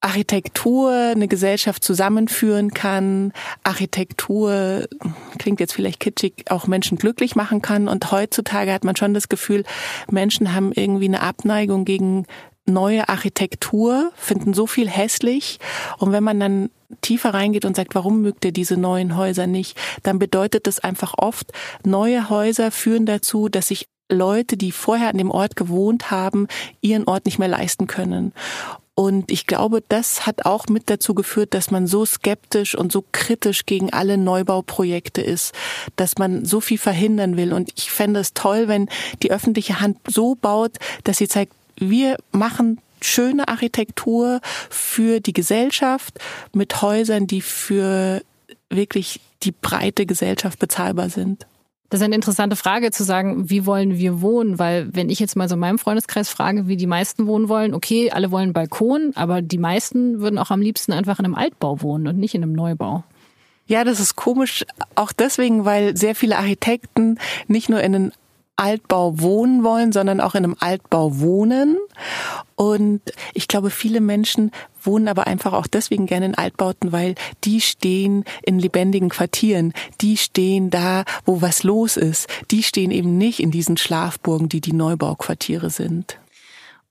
Architektur 0.07 0.91
eine 0.91 1.27
Gesellschaft 1.27 1.83
zusammenführen 1.83 2.73
kann, 2.73 3.33
Architektur 3.63 4.87
klingt 5.37 5.59
jetzt 5.59 5.73
vielleicht 5.73 5.99
kitschig, 5.99 6.45
auch 6.49 6.65
Menschen 6.65 6.97
glücklich 6.97 7.35
machen 7.35 7.61
kann. 7.61 7.87
Und 7.87 8.11
heutzutage 8.11 8.71
hat 8.71 8.85
man 8.85 8.95
schon 8.95 9.13
das 9.13 9.27
Gefühl, 9.29 9.63
Menschen 10.09 10.53
haben 10.53 10.71
irgendwie 10.71 11.05
eine 11.05 11.21
Abneigung 11.21 11.83
gegen 11.83 12.25
neue 12.65 13.09
Architektur, 13.09 14.11
finden 14.15 14.53
so 14.53 14.65
viel 14.65 14.89
hässlich. 14.89 15.59
Und 15.97 16.11
wenn 16.13 16.23
man 16.23 16.39
dann 16.39 16.69
tiefer 17.01 17.33
reingeht 17.33 17.65
und 17.65 17.75
sagt, 17.75 17.93
warum 17.95 18.21
mögt 18.21 18.45
ihr 18.45 18.53
diese 18.53 18.77
neuen 18.77 19.17
Häuser 19.17 19.45
nicht, 19.45 19.77
dann 20.03 20.19
bedeutet 20.19 20.67
das 20.67 20.79
einfach 20.79 21.15
oft, 21.17 21.51
neue 21.85 22.29
Häuser 22.29 22.71
führen 22.71 23.05
dazu, 23.05 23.49
dass 23.49 23.67
sich 23.67 23.87
Leute, 24.09 24.55
die 24.55 24.71
vorher 24.71 25.09
an 25.09 25.17
dem 25.17 25.31
Ort 25.31 25.57
gewohnt 25.57 26.11
haben, 26.11 26.47
ihren 26.79 27.03
Ort 27.05 27.25
nicht 27.25 27.39
mehr 27.39 27.49
leisten 27.49 27.87
können. 27.87 28.31
Und 28.99 29.31
ich 29.31 29.45
glaube, 29.45 29.83
das 29.87 30.25
hat 30.25 30.47
auch 30.47 30.65
mit 30.69 30.89
dazu 30.89 31.13
geführt, 31.13 31.53
dass 31.53 31.69
man 31.69 31.85
so 31.85 32.03
skeptisch 32.03 32.73
und 32.73 32.91
so 32.91 33.05
kritisch 33.11 33.67
gegen 33.67 33.93
alle 33.93 34.17
Neubauprojekte 34.17 35.21
ist, 35.21 35.53
dass 35.97 36.17
man 36.17 36.45
so 36.45 36.61
viel 36.61 36.79
verhindern 36.79 37.37
will. 37.37 37.53
Und 37.53 37.71
ich 37.75 37.91
fände 37.91 38.19
es 38.19 38.33
toll, 38.33 38.67
wenn 38.67 38.89
die 39.21 39.29
öffentliche 39.29 39.81
Hand 39.81 39.99
so 40.07 40.33
baut, 40.33 40.77
dass 41.03 41.17
sie 41.17 41.27
zeigt, 41.27 41.53
wir 41.75 42.17
machen 42.31 42.81
schöne 42.99 43.47
Architektur 43.47 44.41
für 44.71 45.19
die 45.19 45.33
Gesellschaft 45.33 46.17
mit 46.53 46.81
Häusern, 46.81 47.27
die 47.27 47.41
für 47.41 48.23
wirklich 48.71 49.19
die 49.43 49.51
breite 49.51 50.07
Gesellschaft 50.07 50.57
bezahlbar 50.57 51.11
sind. 51.11 51.45
Das 51.89 52.01
ist 52.01 52.05
eine 52.05 52.15
interessante 52.15 52.57
Frage 52.57 52.91
zu 52.91 53.03
sagen, 53.03 53.49
wie 53.49 53.65
wollen 53.65 53.97
wir 53.97 54.21
wohnen? 54.21 54.59
Weil 54.59 54.89
wenn 54.93 55.09
ich 55.09 55.19
jetzt 55.19 55.37
mal 55.37 55.47
so 55.47 55.55
in 55.55 55.61
meinem 55.61 55.79
Freundeskreis 55.79 56.27
frage, 56.27 56.67
wie 56.67 56.75
die 56.75 56.87
meisten 56.87 57.27
wohnen 57.27 57.47
wollen, 57.47 57.73
okay, 57.73 58.11
alle 58.11 58.29
wollen 58.29 58.51
Balkon, 58.51 59.13
aber 59.15 59.41
die 59.41 59.57
meisten 59.57 60.19
würden 60.19 60.37
auch 60.37 60.51
am 60.51 60.61
liebsten 60.61 60.91
einfach 60.91 61.19
in 61.19 61.25
einem 61.25 61.35
Altbau 61.35 61.81
wohnen 61.81 62.07
und 62.07 62.17
nicht 62.17 62.35
in 62.35 62.43
einem 62.43 62.53
Neubau. 62.53 63.03
Ja, 63.67 63.83
das 63.83 63.99
ist 63.99 64.15
komisch, 64.15 64.65
auch 64.95 65.11
deswegen, 65.13 65.65
weil 65.65 65.95
sehr 65.95 66.15
viele 66.15 66.37
Architekten 66.37 67.19
nicht 67.47 67.69
nur 67.69 67.81
in 67.81 67.95
einen 67.95 68.11
Altbau 68.57 69.19
wohnen 69.21 69.63
wollen, 69.63 69.91
sondern 69.91 70.19
auch 70.19 70.35
in 70.35 70.43
einem 70.43 70.55
Altbau 70.59 71.19
wohnen. 71.19 71.77
Und 72.55 73.01
ich 73.33 73.47
glaube, 73.47 73.69
viele 73.69 74.01
Menschen 74.01 74.51
wohnen 74.81 75.07
aber 75.07 75.27
einfach 75.27 75.53
auch 75.53 75.67
deswegen 75.67 76.05
gerne 76.05 76.27
in 76.27 76.35
Altbauten, 76.35 76.91
weil 76.91 77.15
die 77.43 77.61
stehen 77.61 78.23
in 78.43 78.59
lebendigen 78.59 79.09
Quartieren. 79.09 79.73
Die 80.01 80.17
stehen 80.17 80.69
da, 80.69 81.03
wo 81.25 81.41
was 81.41 81.63
los 81.63 81.97
ist. 81.97 82.27
Die 82.51 82.63
stehen 82.63 82.91
eben 82.91 83.17
nicht 83.17 83.39
in 83.39 83.51
diesen 83.51 83.77
Schlafburgen, 83.77 84.49
die 84.49 84.61
die 84.61 84.73
Neubauquartiere 84.73 85.69
sind. 85.69 86.17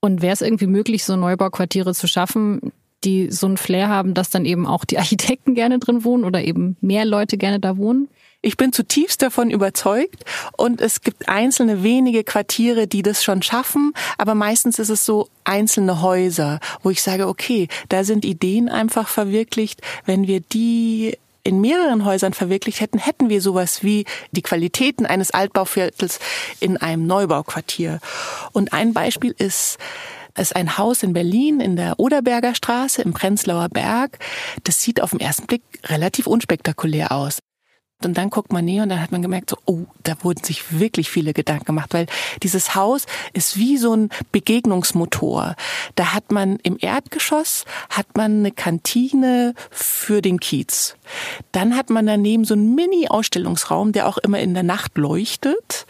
Und 0.00 0.22
wäre 0.22 0.34
es 0.34 0.42
irgendwie 0.42 0.66
möglich, 0.66 1.04
so 1.04 1.16
Neubauquartiere 1.16 1.94
zu 1.94 2.06
schaffen, 2.06 2.72
die 3.04 3.30
so 3.30 3.46
ein 3.46 3.56
Flair 3.56 3.88
haben, 3.88 4.14
dass 4.14 4.30
dann 4.30 4.44
eben 4.44 4.66
auch 4.66 4.84
die 4.84 4.98
Architekten 4.98 5.54
gerne 5.54 5.78
drin 5.78 6.04
wohnen 6.04 6.24
oder 6.24 6.44
eben 6.44 6.76
mehr 6.80 7.04
Leute 7.04 7.36
gerne 7.38 7.60
da 7.60 7.76
wohnen? 7.76 8.08
Ich 8.46 8.56
bin 8.56 8.72
zutiefst 8.72 9.22
davon 9.22 9.50
überzeugt 9.50 10.24
und 10.56 10.80
es 10.80 11.00
gibt 11.00 11.28
einzelne 11.28 11.82
wenige 11.82 12.22
Quartiere, 12.22 12.86
die 12.86 13.02
das 13.02 13.24
schon 13.24 13.42
schaffen, 13.42 13.92
aber 14.18 14.36
meistens 14.36 14.78
ist 14.78 14.88
es 14.88 15.04
so 15.04 15.28
einzelne 15.42 16.00
Häuser, 16.00 16.60
wo 16.84 16.90
ich 16.90 17.02
sage, 17.02 17.26
okay, 17.26 17.66
da 17.88 18.04
sind 18.04 18.24
Ideen 18.24 18.68
einfach 18.68 19.08
verwirklicht, 19.08 19.80
wenn 20.04 20.28
wir 20.28 20.38
die 20.38 21.18
in 21.42 21.60
mehreren 21.60 22.04
Häusern 22.04 22.34
verwirklicht 22.34 22.78
hätten, 22.78 22.98
hätten 22.98 23.30
wir 23.30 23.42
sowas 23.42 23.82
wie 23.82 24.04
die 24.30 24.42
Qualitäten 24.42 25.06
eines 25.06 25.32
Altbauviertels 25.32 26.20
in 26.60 26.76
einem 26.76 27.04
Neubauquartier. 27.04 27.98
Und 28.52 28.72
ein 28.72 28.92
Beispiel 28.92 29.34
ist, 29.38 29.78
ist 30.38 30.54
ein 30.54 30.78
Haus 30.78 31.02
in 31.02 31.12
Berlin 31.12 31.58
in 31.58 31.74
der 31.74 31.98
Oderberger 31.98 32.54
Straße 32.54 33.02
im 33.02 33.12
Prenzlauer 33.12 33.70
Berg. 33.70 34.20
Das 34.62 34.80
sieht 34.80 35.02
auf 35.02 35.10
den 35.10 35.18
ersten 35.18 35.48
Blick 35.48 35.62
relativ 35.88 36.28
unspektakulär 36.28 37.10
aus. 37.10 37.40
Und 38.04 38.18
dann 38.18 38.28
guckt 38.28 38.52
man 38.52 38.66
näher 38.66 38.82
und 38.82 38.90
dann 38.90 39.00
hat 39.00 39.10
man 39.10 39.22
gemerkt, 39.22 39.48
so, 39.48 39.56
oh, 39.64 39.86
da 40.02 40.22
wurden 40.22 40.44
sich 40.44 40.78
wirklich 40.78 41.08
viele 41.08 41.32
Gedanken 41.32 41.64
gemacht, 41.64 41.94
weil 41.94 42.06
dieses 42.42 42.74
Haus 42.74 43.06
ist 43.32 43.56
wie 43.56 43.78
so 43.78 43.94
ein 43.94 44.10
Begegnungsmotor. 44.32 45.56
Da 45.94 46.12
hat 46.12 46.30
man 46.30 46.56
im 46.62 46.76
Erdgeschoss 46.78 47.64
hat 47.88 48.06
man 48.14 48.40
eine 48.40 48.52
Kantine 48.52 49.54
für 49.70 50.20
den 50.20 50.40
Kiez. 50.40 50.96
Dann 51.52 51.74
hat 51.74 51.88
man 51.88 52.04
daneben 52.04 52.44
so 52.44 52.52
einen 52.52 52.74
Mini-Ausstellungsraum, 52.74 53.92
der 53.92 54.06
auch 54.06 54.18
immer 54.18 54.40
in 54.40 54.52
der 54.52 54.62
Nacht 54.62 54.98
leuchtet. 54.98 55.86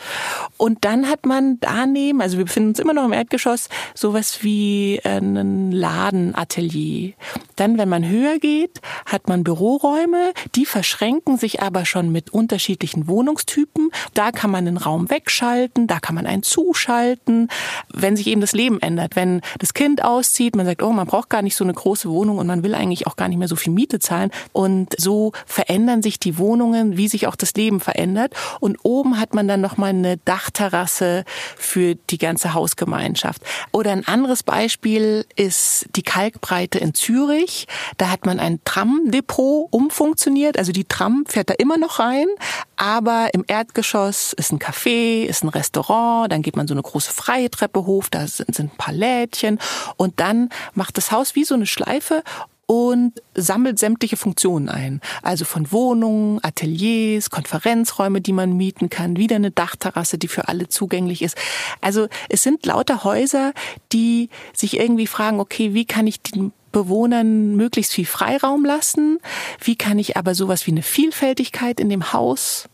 Und 0.59 0.85
dann 0.85 1.09
hat 1.09 1.27
man 1.27 1.59
daneben, 1.59 2.23
also 2.23 2.39
wir 2.39 2.45
befinden 2.45 2.69
uns 2.69 2.79
immer 2.79 2.93
noch 2.93 3.05
im 3.05 3.13
Erdgeschoss, 3.13 3.69
sowas 3.95 4.45
wie 4.45 5.01
ein 5.03 5.73
Ladenatelier. 5.73 7.15
Dann, 7.57 7.79
wenn 7.79 7.89
man 7.89 8.07
höher 8.07 8.39
geht, 8.39 8.81
hat 9.07 9.29
man 9.29 9.43
Büroräume, 9.43 10.33
die 10.55 10.67
verschränken 10.67 11.37
sich 11.37 11.63
aber 11.63 11.85
schon 11.85 11.96
schon 11.97 12.13
mit 12.13 12.29
unterschiedlichen 12.31 13.09
Wohnungstypen. 13.09 13.91
Da 14.13 14.31
kann 14.31 14.51
man 14.51 14.69
einen 14.69 14.77
Raum 14.77 15.09
wegschalten, 15.09 15.87
da 15.87 15.99
kann 15.99 16.15
man 16.15 16.27
einen 16.27 16.43
zuschalten, 16.43 17.49
wenn 17.91 18.17
sich 18.17 18.27
eben 18.27 18.43
das 18.43 18.53
Leben 18.53 18.83
ändert. 18.83 19.17
Wenn 19.17 19.41
das 19.61 19.73
Kind 19.73 20.05
auszieht, 20.05 20.57
man 20.57 20.67
sagt, 20.67 20.83
oh, 20.83 20.93
man 20.93 21.07
braucht 21.07 21.31
gar 21.31 21.41
nicht 21.41 21.57
so 21.57 21.65
eine 21.65 21.73
große 21.73 22.11
Wohnung 22.11 22.37
und 22.37 22.47
man 22.47 22.63
will 22.63 22.75
eigentlich 22.75 23.07
auch 23.07 23.17
gar 23.17 23.29
nicht 23.29 23.39
mehr 23.39 23.49
so 23.49 23.57
viel 23.57 23.73
Miete 23.73 23.99
zahlen. 23.99 24.31
Und 24.53 24.95
so 24.99 25.33
verändern 25.47 26.03
sich 26.03 26.21
die 26.21 26.37
Wohnungen, 26.37 26.99
wie 26.99 27.09
sich 27.09 27.27
auch 27.29 27.37
das 27.37 27.55
Leben 27.55 27.81
verändert. 27.81 28.35
Und 28.61 28.77
oben 28.83 29.19
hat 29.19 29.33
man 29.33 29.49
dann 29.49 29.63
nochmal 29.63 29.91
eine 29.91 30.19
Dachterrasse 30.19 31.25
für 31.57 31.95
die 31.95 32.19
ganze 32.19 32.53
Hausgemeinschaft. 32.53 33.41
Oder 33.73 33.93
ein 33.93 34.07
anderes 34.07 34.43
Beispiel 34.43 35.25
ist 35.35 35.87
die 35.97 36.03
Kalkbreite 36.03 36.79
in 36.79 36.93
Zürich. 36.93 37.67
Da 37.97 38.11
hat 38.11 38.27
man 38.27 38.39
ein 38.39 38.61
Tramdepot 38.67 39.69
umfunktioniert. 39.71 40.59
Also 40.59 40.73
die 40.73 40.85
Tram 40.85 41.25
fährt 41.27 41.49
da 41.49 41.55
immer 41.55 41.79
noch 41.79 41.86
noch 41.87 41.99
rein, 41.99 42.27
aber 42.77 43.33
im 43.33 43.45
Erdgeschoss 43.47 44.33
ist 44.33 44.53
ein 44.53 44.59
Café, 44.59 45.25
ist 45.25 45.45
ein 45.45 45.49
Restaurant, 45.49 46.33
dann 46.33 46.43
geht 46.43 46.57
man 46.57 46.67
so 46.67 46.75
eine 46.75 46.83
große 46.83 47.13
freie 47.13 47.51
Treppe 47.51 47.87
hoch, 47.87 48.07
da 48.11 48.27
sind, 48.27 48.55
sind 48.55 48.75
ein 48.75 48.77
paar 48.77 48.95
Lädchen 48.95 49.59
und 49.97 50.19
dann 50.21 50.51
macht 50.75 50.97
das 50.97 51.13
Haus 51.13 51.35
wie 51.35 51.45
so 51.45 51.55
eine 51.55 51.67
Schleife 51.67 52.23
und 52.67 53.23
sammelt 53.37 53.79
sämtliche 53.79 54.17
Funktionen 54.17 54.69
ein. 54.69 55.01
Also 55.23 55.45
von 55.45 55.71
Wohnungen, 55.71 56.41
Ateliers, 56.43 57.31
Konferenzräume, 57.31 58.21
die 58.21 58.33
man 58.33 58.57
mieten 58.57 58.91
kann, 58.91 59.17
wieder 59.17 59.37
eine 59.37 59.53
Dachterrasse, 59.53 60.19
die 60.19 60.27
für 60.27 60.49
alle 60.49 60.69
zugänglich 60.69 61.23
ist. 61.23 61.37
Also 61.81 62.09
es 62.29 62.43
sind 62.43 62.67
lauter 62.67 63.05
Häuser, 63.05 63.53
die 63.93 64.31
sich 64.53 64.79
irgendwie 64.81 65.07
fragen, 65.07 65.39
okay, 65.39 65.75
wie 65.75 65.85
kann 65.85 66.09
ich 66.09 66.21
den 66.21 66.53
Bewohnern 66.77 67.57
möglichst 67.57 67.95
viel 67.95 68.05
Freiraum 68.05 68.63
lassen? 68.67 69.19
Wie 69.65 69.77
kann 69.77 69.99
ich 69.99 70.19
aber 70.19 70.35
sowas 70.35 70.67
wie 70.67 70.73
eine 70.73 70.83
Vielfältigkeit 70.83 71.81
in 71.81 71.89
dem 71.89 72.13
Haus 72.13 72.69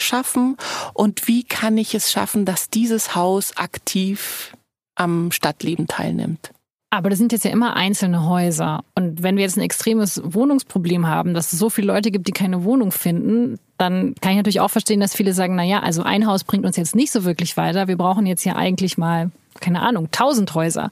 schaffen? 0.00 0.56
Und 0.94 1.26
wie 1.26 1.42
kann 1.42 1.76
ich 1.76 1.92
es 1.92 2.12
schaffen, 2.12 2.44
dass 2.44 2.70
dieses 2.70 3.16
Haus 3.16 3.56
aktiv 3.56 4.52
am 4.94 5.32
Stadtleben 5.32 5.88
teilnimmt? 5.88 6.52
Aber 6.90 7.10
das 7.10 7.18
sind 7.18 7.32
jetzt 7.32 7.44
ja 7.44 7.50
immer 7.50 7.74
einzelne 7.74 8.28
Häuser. 8.28 8.84
Und 8.94 9.24
wenn 9.24 9.36
wir 9.36 9.42
jetzt 9.42 9.56
ein 9.56 9.62
extremes 9.62 10.22
Wohnungsproblem 10.24 11.08
haben, 11.08 11.34
dass 11.34 11.52
es 11.52 11.58
so 11.58 11.68
viele 11.68 11.88
Leute 11.88 12.12
gibt, 12.12 12.28
die 12.28 12.32
keine 12.32 12.62
Wohnung 12.62 12.92
finden, 12.92 13.58
dann 13.76 14.14
kann 14.20 14.30
ich 14.30 14.36
natürlich 14.36 14.60
auch 14.60 14.70
verstehen, 14.70 15.00
dass 15.00 15.16
viele 15.16 15.34
sagen, 15.34 15.56
na 15.56 15.64
ja, 15.64 15.80
also 15.80 16.04
ein 16.04 16.28
Haus 16.28 16.44
bringt 16.44 16.64
uns 16.64 16.76
jetzt 16.76 16.94
nicht 16.94 17.10
so 17.10 17.24
wirklich 17.24 17.56
weiter. 17.56 17.88
Wir 17.88 17.96
brauchen 17.96 18.24
jetzt 18.24 18.44
ja 18.44 18.54
eigentlich 18.54 18.98
mal, 18.98 19.32
keine 19.58 19.82
Ahnung, 19.82 20.12
tausend 20.12 20.54
Häuser 20.54 20.90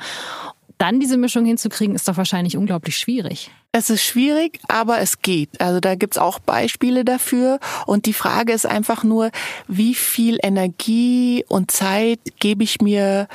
dann 0.78 1.00
diese 1.00 1.16
Mischung 1.16 1.44
hinzukriegen, 1.44 1.94
ist 1.94 2.08
doch 2.08 2.16
wahrscheinlich 2.16 2.56
unglaublich 2.56 2.96
schwierig. 2.98 3.50
Es 3.72 3.90
ist 3.90 4.02
schwierig, 4.02 4.60
aber 4.68 5.00
es 5.00 5.20
geht. 5.20 5.60
Also 5.60 5.80
da 5.80 5.94
gibt's 5.94 6.18
auch 6.18 6.38
Beispiele 6.38 7.04
dafür. 7.04 7.58
Und 7.86 8.06
die 8.06 8.12
Frage 8.12 8.52
ist 8.52 8.66
einfach 8.66 9.04
nur, 9.04 9.30
wie 9.68 9.94
viel 9.94 10.38
Energie 10.42 11.44
und 11.48 11.70
Zeit 11.70 12.20
gebe 12.38 12.64
ich 12.64 12.80
mir 12.80 13.28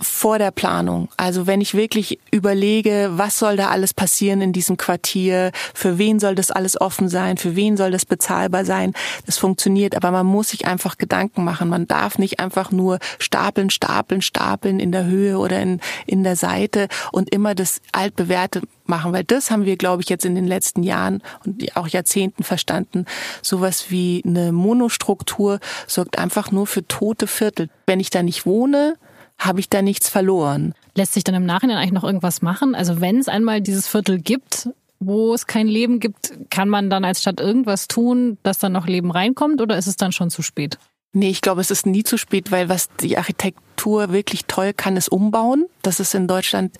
vor 0.00 0.38
der 0.38 0.50
Planung. 0.50 1.08
Also 1.16 1.46
wenn 1.46 1.60
ich 1.60 1.74
wirklich 1.74 2.18
überlege, 2.30 3.10
was 3.12 3.38
soll 3.38 3.56
da 3.56 3.68
alles 3.68 3.94
passieren 3.94 4.40
in 4.40 4.52
diesem 4.52 4.76
Quartier, 4.76 5.52
für 5.74 5.98
wen 5.98 6.18
soll 6.18 6.34
das 6.34 6.50
alles 6.50 6.80
offen 6.80 7.08
sein, 7.08 7.36
für 7.36 7.56
wen 7.56 7.76
soll 7.76 7.90
das 7.90 8.04
bezahlbar 8.04 8.64
sein, 8.64 8.94
das 9.26 9.38
funktioniert. 9.38 9.96
Aber 9.96 10.10
man 10.10 10.26
muss 10.26 10.48
sich 10.48 10.66
einfach 10.66 10.98
Gedanken 10.98 11.44
machen. 11.44 11.68
Man 11.68 11.86
darf 11.86 12.18
nicht 12.18 12.40
einfach 12.40 12.70
nur 12.70 12.98
stapeln, 13.18 13.70
stapeln, 13.70 14.22
stapeln 14.22 14.80
in 14.80 14.92
der 14.92 15.04
Höhe 15.04 15.38
oder 15.38 15.60
in, 15.60 15.80
in 16.06 16.24
der 16.24 16.36
Seite 16.36 16.88
und 17.12 17.32
immer 17.32 17.54
das 17.54 17.80
altbewährte 17.92 18.62
machen, 18.86 19.12
weil 19.12 19.24
das 19.24 19.50
haben 19.50 19.64
wir, 19.64 19.76
glaube 19.76 20.02
ich, 20.02 20.08
jetzt 20.08 20.24
in 20.24 20.34
den 20.34 20.46
letzten 20.46 20.82
Jahren 20.82 21.22
und 21.46 21.76
auch 21.76 21.88
Jahrzehnten 21.88 22.42
verstanden. 22.42 23.06
Sowas 23.40 23.86
wie 23.88 24.22
eine 24.26 24.52
Monostruktur 24.52 25.60
sorgt 25.86 26.18
einfach 26.18 26.50
nur 26.50 26.66
für 26.66 26.86
tote 26.86 27.26
Viertel. 27.26 27.70
Wenn 27.86 28.00
ich 28.00 28.10
da 28.10 28.22
nicht 28.22 28.44
wohne, 28.44 28.96
habe 29.40 29.58
ich 29.58 29.68
da 29.68 29.82
nichts 29.82 30.08
verloren. 30.08 30.74
Lässt 30.94 31.14
sich 31.14 31.24
dann 31.24 31.34
im 31.34 31.46
Nachhinein 31.46 31.78
eigentlich 31.78 31.92
noch 31.92 32.04
irgendwas 32.04 32.42
machen? 32.42 32.74
Also 32.74 33.00
wenn 33.00 33.18
es 33.18 33.28
einmal 33.28 33.60
dieses 33.60 33.88
Viertel 33.88 34.20
gibt, 34.20 34.68
wo 35.00 35.34
es 35.34 35.46
kein 35.46 35.66
Leben 35.66 35.98
gibt, 35.98 36.34
kann 36.50 36.68
man 36.68 36.90
dann 36.90 37.04
als 37.04 37.22
Stadt 37.22 37.40
irgendwas 37.40 37.88
tun, 37.88 38.36
dass 38.42 38.58
dann 38.58 38.72
noch 38.72 38.86
Leben 38.86 39.10
reinkommt 39.10 39.60
oder 39.60 39.78
ist 39.78 39.86
es 39.86 39.96
dann 39.96 40.12
schon 40.12 40.30
zu 40.30 40.42
spät? 40.42 40.78
Nee, 41.12 41.30
ich 41.30 41.40
glaube, 41.40 41.60
es 41.60 41.72
ist 41.72 41.86
nie 41.86 42.04
zu 42.04 42.16
spät, 42.18 42.52
weil 42.52 42.68
was 42.68 42.88
die 43.00 43.18
Architektur 43.18 44.12
wirklich 44.12 44.44
toll 44.44 44.72
kann, 44.72 44.96
ist 44.96 45.08
umbauen. 45.08 45.66
Das 45.82 45.98
ist 45.98 46.14
in 46.14 46.28
Deutschland 46.28 46.76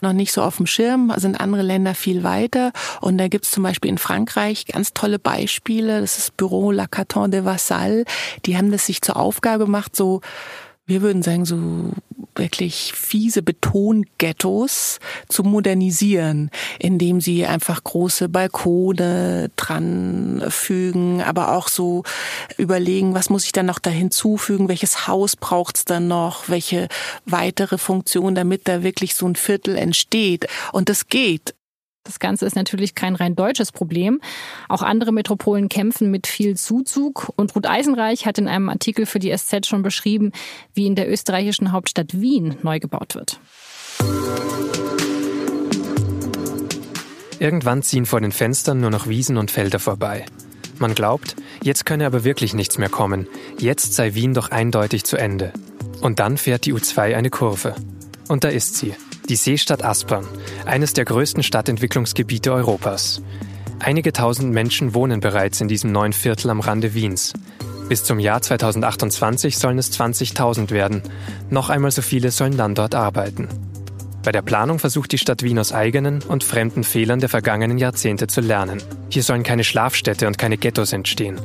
noch 0.00 0.12
nicht 0.12 0.32
so 0.32 0.42
auf 0.42 0.58
dem 0.58 0.66
Schirm, 0.66 1.12
sind 1.16 1.40
andere 1.40 1.62
Länder 1.62 1.96
viel 1.96 2.22
weiter. 2.22 2.70
Und 3.00 3.18
da 3.18 3.26
gibt's 3.26 3.50
zum 3.50 3.64
Beispiel 3.64 3.90
in 3.90 3.98
Frankreich 3.98 4.66
ganz 4.66 4.92
tolle 4.92 5.18
Beispiele. 5.18 6.00
Das 6.00 6.16
ist 6.16 6.36
Büro 6.36 6.70
La 6.70 6.86
Carton 6.86 7.32
de 7.32 7.44
Vassal. 7.44 8.04
Die 8.46 8.56
haben 8.56 8.70
das 8.70 8.86
sich 8.86 9.02
zur 9.02 9.16
Aufgabe 9.16 9.64
gemacht, 9.64 9.96
so 9.96 10.20
wir 10.86 11.02
würden 11.02 11.22
sagen, 11.22 11.44
so 11.44 11.92
wirklich 12.34 12.92
fiese 12.94 13.42
Betonghettos 13.42 15.00
zu 15.28 15.42
modernisieren, 15.42 16.50
indem 16.78 17.20
sie 17.20 17.46
einfach 17.46 17.84
große 17.84 18.28
Balkone 18.28 19.50
dran 19.56 20.42
fügen, 20.48 21.22
aber 21.22 21.52
auch 21.52 21.68
so 21.68 22.04
überlegen, 22.56 23.14
was 23.14 23.30
muss 23.30 23.44
ich 23.44 23.52
dann 23.52 23.66
noch 23.66 23.78
da 23.78 23.90
hinzufügen, 23.90 24.68
welches 24.68 25.06
Haus 25.06 25.36
braucht's 25.36 25.84
dann 25.84 26.08
noch, 26.08 26.48
welche 26.48 26.88
weitere 27.26 27.78
Funktion, 27.78 28.34
damit 28.34 28.66
da 28.66 28.82
wirklich 28.82 29.14
so 29.14 29.26
ein 29.26 29.36
Viertel 29.36 29.76
entsteht. 29.76 30.46
Und 30.72 30.88
das 30.88 31.08
geht. 31.08 31.54
Das 32.04 32.18
Ganze 32.18 32.46
ist 32.46 32.56
natürlich 32.56 32.94
kein 32.94 33.14
rein 33.14 33.36
deutsches 33.36 33.70
Problem. 33.70 34.20
Auch 34.68 34.82
andere 34.82 35.12
Metropolen 35.12 35.68
kämpfen 35.68 36.10
mit 36.10 36.26
viel 36.26 36.56
Zuzug. 36.56 37.32
Und 37.36 37.54
Ruth 37.54 37.66
Eisenreich 37.66 38.26
hat 38.26 38.38
in 38.38 38.48
einem 38.48 38.68
Artikel 38.68 39.06
für 39.06 39.20
die 39.20 39.36
SZ 39.36 39.66
schon 39.66 39.82
beschrieben, 39.82 40.32
wie 40.74 40.86
in 40.86 40.96
der 40.96 41.10
österreichischen 41.10 41.70
Hauptstadt 41.70 42.20
Wien 42.20 42.56
neu 42.62 42.80
gebaut 42.80 43.14
wird. 43.14 43.38
Irgendwann 47.38 47.82
ziehen 47.82 48.06
vor 48.06 48.20
den 48.20 48.32
Fenstern 48.32 48.80
nur 48.80 48.90
noch 48.90 49.08
Wiesen 49.08 49.36
und 49.36 49.50
Felder 49.50 49.78
vorbei. 49.78 50.24
Man 50.78 50.94
glaubt, 50.94 51.36
jetzt 51.62 51.86
könne 51.86 52.06
aber 52.06 52.24
wirklich 52.24 52.54
nichts 52.54 52.78
mehr 52.78 52.88
kommen. 52.88 53.28
Jetzt 53.58 53.94
sei 53.94 54.14
Wien 54.14 54.34
doch 54.34 54.50
eindeutig 54.50 55.04
zu 55.04 55.16
Ende. 55.16 55.52
Und 56.00 56.18
dann 56.18 56.36
fährt 56.36 56.66
die 56.66 56.74
U2 56.74 57.14
eine 57.14 57.30
Kurve. 57.30 57.76
Und 58.28 58.44
da 58.44 58.48
ist 58.48 58.76
sie, 58.76 58.94
die 59.32 59.36
Seestadt 59.36 59.82
Aspern, 59.82 60.26
eines 60.66 60.92
der 60.92 61.06
größten 61.06 61.42
Stadtentwicklungsgebiete 61.42 62.52
Europas. 62.52 63.22
Einige 63.78 64.12
tausend 64.12 64.52
Menschen 64.52 64.92
wohnen 64.92 65.20
bereits 65.20 65.62
in 65.62 65.68
diesem 65.68 65.90
neuen 65.90 66.12
Viertel 66.12 66.50
am 66.50 66.60
Rande 66.60 66.92
Wiens. 66.92 67.32
Bis 67.88 68.04
zum 68.04 68.18
Jahr 68.18 68.42
2028 68.42 69.56
sollen 69.56 69.78
es 69.78 69.90
20.000 69.98 70.70
werden. 70.70 71.02
Noch 71.48 71.70
einmal 71.70 71.90
so 71.92 72.02
viele 72.02 72.30
sollen 72.30 72.58
dann 72.58 72.74
dort 72.74 72.94
arbeiten. 72.94 73.48
Bei 74.22 74.32
der 74.32 74.42
Planung 74.42 74.78
versucht 74.78 75.12
die 75.12 75.18
Stadt 75.18 75.42
Wien 75.42 75.58
aus 75.58 75.72
eigenen 75.72 76.20
und 76.20 76.44
fremden 76.44 76.84
Fehlern 76.84 77.20
der 77.20 77.30
vergangenen 77.30 77.78
Jahrzehnte 77.78 78.26
zu 78.26 78.42
lernen. 78.42 78.82
Hier 79.08 79.22
sollen 79.22 79.44
keine 79.44 79.64
Schlafstädte 79.64 80.26
und 80.26 80.36
keine 80.36 80.58
Ghettos 80.58 80.92
entstehen. 80.92 81.40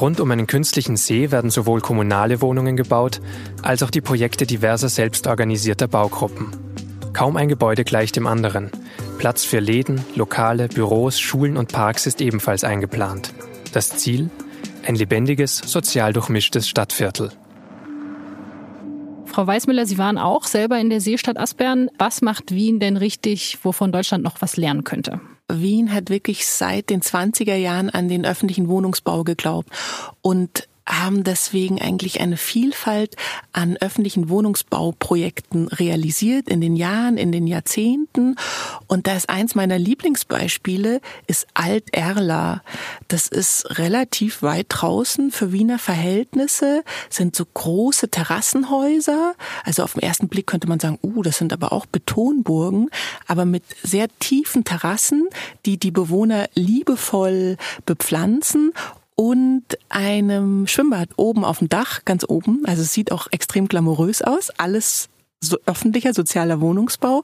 Rund 0.00 0.20
um 0.20 0.30
einen 0.30 0.46
künstlichen 0.46 0.96
See 0.96 1.32
werden 1.32 1.50
sowohl 1.50 1.80
kommunale 1.80 2.40
Wohnungen 2.40 2.76
gebaut, 2.76 3.20
als 3.62 3.82
auch 3.82 3.90
die 3.90 4.00
Projekte 4.00 4.46
diverser 4.46 4.88
selbstorganisierter 4.88 5.88
Baugruppen. 5.88 6.69
Kaum 7.12 7.36
ein 7.36 7.48
Gebäude 7.48 7.84
gleicht 7.84 8.16
dem 8.16 8.26
anderen. 8.26 8.70
Platz 9.18 9.44
für 9.44 9.58
Läden, 9.58 10.04
Lokale, 10.14 10.68
Büros, 10.68 11.18
Schulen 11.18 11.56
und 11.56 11.72
Parks 11.72 12.06
ist 12.06 12.20
ebenfalls 12.20 12.64
eingeplant. 12.64 13.32
Das 13.72 13.90
Ziel? 13.90 14.30
Ein 14.86 14.94
lebendiges, 14.94 15.58
sozial 15.58 16.12
durchmischtes 16.12 16.68
Stadtviertel. 16.68 17.30
Frau 19.26 19.46
Weißmüller, 19.46 19.86
Sie 19.86 19.98
waren 19.98 20.18
auch 20.18 20.44
selber 20.44 20.78
in 20.80 20.90
der 20.90 21.00
Seestadt 21.00 21.38
Aspern. 21.38 21.88
Was 21.98 22.22
macht 22.22 22.52
Wien 22.52 22.80
denn 22.80 22.96
richtig, 22.96 23.58
wovon 23.62 23.92
Deutschland 23.92 24.24
noch 24.24 24.40
was 24.40 24.56
lernen 24.56 24.84
könnte? 24.84 25.20
Wien 25.52 25.92
hat 25.92 26.10
wirklich 26.10 26.46
seit 26.46 26.90
den 26.90 27.00
20er 27.00 27.54
Jahren 27.54 27.90
an 27.90 28.08
den 28.08 28.24
öffentlichen 28.24 28.68
Wohnungsbau 28.68 29.24
geglaubt. 29.24 29.68
Und 30.22 30.68
haben 30.90 31.24
deswegen 31.24 31.80
eigentlich 31.80 32.20
eine 32.20 32.36
Vielfalt 32.36 33.16
an 33.52 33.76
öffentlichen 33.76 34.28
Wohnungsbauprojekten 34.28 35.68
realisiert 35.68 36.48
in 36.48 36.60
den 36.60 36.76
Jahren, 36.76 37.16
in 37.16 37.32
den 37.32 37.46
Jahrzehnten. 37.46 38.36
Und 38.86 39.06
da 39.06 39.16
ist 39.16 39.28
eins 39.28 39.54
meiner 39.54 39.78
Lieblingsbeispiele, 39.78 41.00
ist 41.26 41.46
Alt-Erla. 41.54 42.62
Das 43.08 43.28
ist 43.28 43.78
relativ 43.78 44.42
weit 44.42 44.66
draußen 44.68 45.30
für 45.30 45.52
Wiener 45.52 45.78
Verhältnisse, 45.78 46.82
sind 47.08 47.36
so 47.36 47.44
große 47.44 48.08
Terrassenhäuser. 48.08 49.34
Also 49.64 49.82
auf 49.82 49.94
den 49.94 50.02
ersten 50.02 50.28
Blick 50.28 50.46
könnte 50.46 50.68
man 50.68 50.80
sagen, 50.80 50.98
uh, 51.02 51.22
das 51.22 51.38
sind 51.38 51.52
aber 51.52 51.72
auch 51.72 51.86
Betonburgen, 51.86 52.90
aber 53.26 53.44
mit 53.44 53.64
sehr 53.82 54.08
tiefen 54.18 54.64
Terrassen, 54.64 55.28
die 55.66 55.78
die 55.78 55.90
Bewohner 55.90 56.48
liebevoll 56.54 57.56
bepflanzen 57.86 58.72
und 59.20 59.64
einem 59.90 60.66
Schwimmbad 60.66 61.10
oben 61.16 61.44
auf 61.44 61.58
dem 61.58 61.68
Dach, 61.68 62.06
ganz 62.06 62.24
oben. 62.26 62.62
Also 62.64 62.80
es 62.80 62.94
sieht 62.94 63.12
auch 63.12 63.26
extrem 63.30 63.68
glamourös 63.68 64.22
aus. 64.22 64.48
Alles 64.56 65.10
so 65.40 65.58
öffentlicher 65.66 66.14
sozialer 66.14 66.62
Wohnungsbau. 66.62 67.22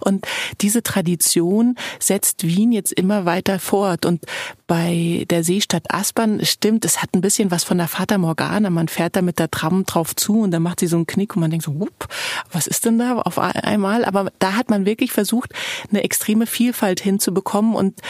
Und 0.00 0.26
diese 0.62 0.82
Tradition 0.82 1.76
setzt 2.00 2.44
Wien 2.44 2.72
jetzt 2.72 2.92
immer 2.92 3.26
weiter 3.26 3.58
fort. 3.58 4.06
Und 4.06 4.24
bei 4.66 5.26
der 5.28 5.44
Seestadt 5.44 5.92
Aspern 5.92 6.42
stimmt, 6.46 6.86
es 6.86 7.02
hat 7.02 7.10
ein 7.12 7.20
bisschen 7.20 7.50
was 7.50 7.62
von 7.62 7.76
der 7.76 7.88
Fata 7.88 8.16
Morgana. 8.16 8.70
Man 8.70 8.88
fährt 8.88 9.14
da 9.14 9.20
mit 9.20 9.38
der 9.38 9.50
Tram 9.50 9.84
drauf 9.84 10.16
zu 10.16 10.40
und 10.40 10.50
dann 10.50 10.62
macht 10.62 10.80
sie 10.80 10.86
so 10.86 10.96
einen 10.96 11.06
Knick 11.06 11.36
und 11.36 11.40
man 11.40 11.50
denkt 11.50 11.66
so, 11.66 11.78
whoop, 11.78 12.08
was 12.52 12.66
ist 12.66 12.86
denn 12.86 12.98
da 12.98 13.18
auf 13.18 13.38
einmal? 13.38 14.06
Aber 14.06 14.32
da 14.38 14.54
hat 14.54 14.70
man 14.70 14.86
wirklich 14.86 15.12
versucht, 15.12 15.52
eine 15.90 16.04
extreme 16.04 16.46
Vielfalt 16.46 17.00
hinzubekommen 17.00 17.74
und 17.74 18.00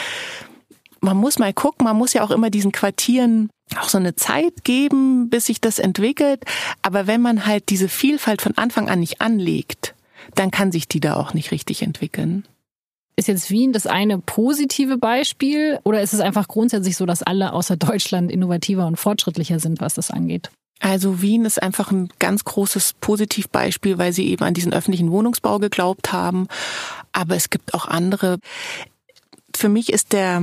man 1.05 1.17
muss 1.17 1.39
mal 1.39 1.53
gucken, 1.53 1.85
man 1.85 1.97
muss 1.97 2.13
ja 2.13 2.23
auch 2.23 2.31
immer 2.31 2.51
diesen 2.51 2.73
Quartieren 2.73 3.51
auch 3.79 3.89
so 3.89 3.99
eine 3.99 4.17
Zeit 4.17 4.65
geben, 4.65 5.31
bis 5.31 5.47
sich 5.47 5.61
das 5.61 5.79
entwickelt. 5.79 6.45
Aber 6.83 7.07
wenn 7.07 7.21
man 7.21 7.47
halt 7.47 7.69
diese 7.69 7.89
Vielfalt 7.89 8.43
von 8.43 8.57
Anfang 8.57 8.89
an 8.89 9.01
nicht 9.01 9.21
anlegt, 9.21 9.95
dann 10.35 10.51
kann 10.51 10.73
sich 10.73 10.89
die 10.89 11.01
da 11.01 11.17
auch 11.17 11.35
nicht 11.35 11.51
richtig 11.51 11.83
entwickeln. 11.83 12.47
Ist 13.17 13.29
jetzt 13.29 13.51
Wien 13.51 13.73
das 13.73 13.87
eine 13.87 14.19
positive 14.19 14.99
Beispiel 14.99 15.79
oder 15.85 16.03
ist 16.03 16.15
es 16.15 16.21
einfach 16.21 16.49
grundsätzlich 16.49 16.97
so, 16.97 17.07
dass 17.07 17.23
alle 17.23 17.53
außer 17.53 17.77
Deutschland 17.77 18.31
innovativer 18.31 18.87
und 18.87 18.97
fortschrittlicher 18.97 19.61
sind, 19.61 19.81
was 19.81 19.95
das 19.95 20.11
angeht? 20.11 20.51
Also 20.81 21.23
Wien 21.23 21.45
ist 21.45 21.63
einfach 21.63 21.93
ein 21.93 22.09
ganz 22.19 22.45
großes 22.45 22.95
Positivbeispiel, 23.01 23.99
weil 23.99 24.13
sie 24.13 24.29
eben 24.29 24.45
an 24.45 24.55
diesen 24.55 24.73
öffentlichen 24.73 25.13
Wohnungsbau 25.13 25.61
geglaubt 25.61 26.13
haben. 26.13 26.49
Aber 27.13 27.37
es 27.37 27.51
gibt 27.51 27.73
auch 27.75 27.87
andere. 27.87 28.39
Für 29.55 29.69
mich 29.69 29.93
ist 29.93 30.13
der 30.13 30.43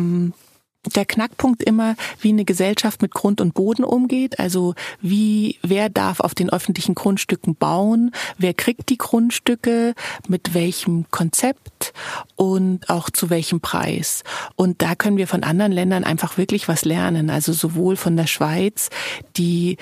der 0.96 1.06
Knackpunkt 1.06 1.62
immer, 1.64 1.96
wie 2.20 2.30
eine 2.30 2.46
Gesellschaft 2.46 3.02
mit 3.02 3.14
Grund 3.14 3.40
und 3.40 3.54
Boden 3.54 3.84
umgeht. 3.84 4.40
Also 4.40 4.74
wie, 5.00 5.60
wer 5.62 5.90
darf 5.90 6.20
auf 6.20 6.34
den 6.34 6.50
öffentlichen 6.50 6.96
Grundstücken 6.96 7.56
bauen? 7.56 8.12
Wer 8.38 8.54
kriegt 8.54 8.90
die 8.90 8.98
Grundstücke? 8.98 9.94
Mit 10.28 10.54
welchem 10.54 11.06
Konzept? 11.12 11.94
Und 12.36 12.90
auch 12.90 13.10
zu 13.10 13.30
welchem 13.30 13.62
Preis? 13.62 14.24
Und 14.56 14.82
da 14.82 14.96
können 14.96 15.18
wir 15.18 15.28
von 15.28 15.44
anderen 15.44 15.72
Ländern 15.72 16.04
einfach 16.04 16.38
wirklich 16.38 16.68
was 16.68 16.84
lernen. 16.84 17.30
Also 17.30 17.54
sowohl 17.54 17.96
von 17.96 18.18
der 18.18 18.28
Schweiz, 18.28 18.90
die 19.38 19.78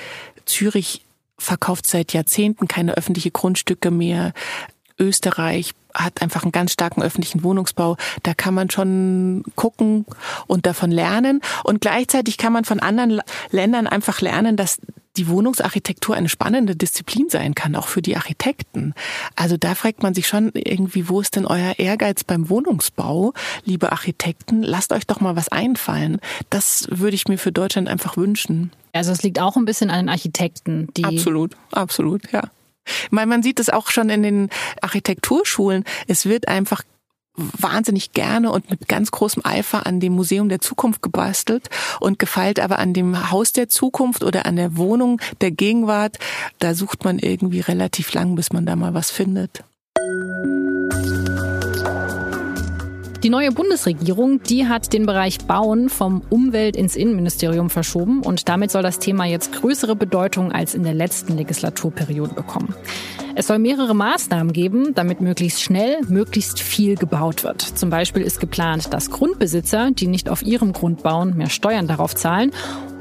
Zürich 0.45 1.05
verkauft 1.37 1.85
seit 1.85 2.11
Jahrzehnten 2.11 2.67
keine 2.67 2.97
öffentliche 2.97 3.31
Grundstücke 3.31 3.91
mehr. 3.91 4.33
Österreich 4.99 5.73
hat 5.93 6.21
einfach 6.21 6.43
einen 6.43 6.51
ganz 6.51 6.73
starken 6.73 7.01
öffentlichen 7.01 7.43
Wohnungsbau. 7.43 7.97
Da 8.23 8.33
kann 8.33 8.53
man 8.53 8.69
schon 8.69 9.43
gucken 9.55 10.05
und 10.47 10.65
davon 10.65 10.91
lernen. 10.91 11.41
Und 11.63 11.81
gleichzeitig 11.81 12.37
kann 12.37 12.53
man 12.53 12.65
von 12.65 12.79
anderen 12.79 13.21
Ländern 13.51 13.87
einfach 13.87 14.21
lernen, 14.21 14.55
dass 14.55 14.77
die 15.17 15.27
Wohnungsarchitektur 15.27 16.15
eine 16.15 16.29
spannende 16.29 16.75
Disziplin 16.75 17.29
sein 17.29 17.55
kann, 17.55 17.75
auch 17.75 17.87
für 17.87 18.01
die 18.01 18.15
Architekten. 18.15 18.93
Also 19.35 19.57
da 19.57 19.75
fragt 19.75 20.01
man 20.01 20.13
sich 20.13 20.27
schon 20.27 20.51
irgendwie, 20.53 21.09
wo 21.09 21.19
ist 21.19 21.35
denn 21.35 21.45
euer 21.45 21.77
Ehrgeiz 21.77 22.23
beim 22.23 22.49
Wohnungsbau, 22.49 23.33
liebe 23.65 23.91
Architekten? 23.91 24.63
Lasst 24.63 24.93
euch 24.93 25.05
doch 25.05 25.19
mal 25.19 25.35
was 25.35 25.49
einfallen. 25.49 26.19
Das 26.49 26.87
würde 26.89 27.15
ich 27.15 27.27
mir 27.27 27.37
für 27.37 27.51
Deutschland 27.51 27.89
einfach 27.89 28.15
wünschen. 28.15 28.71
Also 28.93 29.11
es 29.11 29.21
liegt 29.21 29.39
auch 29.39 29.57
ein 29.57 29.65
bisschen 29.65 29.89
an 29.89 30.05
den 30.05 30.09
Architekten, 30.09 30.87
die 30.95 31.03
absolut, 31.03 31.55
absolut, 31.71 32.31
ja. 32.31 32.43
Meine, 33.09 33.27
man 33.27 33.43
sieht 33.43 33.59
es 33.59 33.69
auch 33.69 33.89
schon 33.89 34.09
in 34.09 34.23
den 34.23 34.49
Architekturschulen. 34.81 35.83
Es 36.07 36.25
wird 36.25 36.47
einfach 36.47 36.83
wahnsinnig 37.35 38.11
gerne 38.11 38.51
und 38.51 38.69
mit 38.69 38.87
ganz 38.87 39.11
großem 39.11 39.43
Eifer 39.45 39.85
an 39.85 39.99
dem 39.99 40.13
Museum 40.13 40.49
der 40.49 40.59
Zukunft 40.59 41.01
gebastelt 41.01 41.69
und 41.99 42.19
gefeilt 42.19 42.59
aber 42.59 42.79
an 42.79 42.93
dem 42.93 43.31
Haus 43.31 43.53
der 43.53 43.69
Zukunft 43.69 44.23
oder 44.23 44.45
an 44.45 44.55
der 44.55 44.77
Wohnung 44.77 45.21
der 45.41 45.51
Gegenwart. 45.51 46.17
Da 46.59 46.73
sucht 46.73 47.05
man 47.05 47.19
irgendwie 47.19 47.61
relativ 47.61 48.13
lang, 48.13 48.35
bis 48.35 48.51
man 48.51 48.65
da 48.65 48.75
mal 48.75 48.93
was 48.93 49.11
findet. 49.11 49.63
Die 53.29 53.33
neue 53.33 53.51
Bundesregierung, 53.51 54.41
die 54.41 54.65
hat 54.65 54.91
den 54.91 55.05
Bereich 55.05 55.37
Bauen 55.45 55.89
vom 55.89 56.23
Umwelt 56.31 56.75
ins 56.75 56.95
Innenministerium 56.95 57.69
verschoben 57.69 58.23
und 58.23 58.49
damit 58.49 58.71
soll 58.71 58.81
das 58.81 58.97
Thema 58.97 59.25
jetzt 59.25 59.53
größere 59.53 59.95
Bedeutung 59.95 60.51
als 60.51 60.73
in 60.73 60.81
der 60.81 60.95
letzten 60.95 61.37
Legislaturperiode 61.37 62.33
bekommen. 62.33 62.73
Es 63.35 63.45
soll 63.45 63.59
mehrere 63.59 63.93
Maßnahmen 63.93 64.51
geben, 64.51 64.95
damit 64.95 65.21
möglichst 65.21 65.61
schnell 65.61 66.01
möglichst 66.07 66.59
viel 66.59 66.95
gebaut 66.95 67.43
wird. 67.43 67.61
Zum 67.61 67.91
Beispiel 67.91 68.23
ist 68.23 68.39
geplant, 68.39 68.91
dass 68.95 69.11
Grundbesitzer, 69.11 69.91
die 69.91 70.07
nicht 70.07 70.27
auf 70.27 70.41
ihrem 70.41 70.73
Grund 70.73 71.03
bauen, 71.03 71.37
mehr 71.37 71.51
Steuern 71.51 71.85
darauf 71.85 72.15
zahlen 72.15 72.49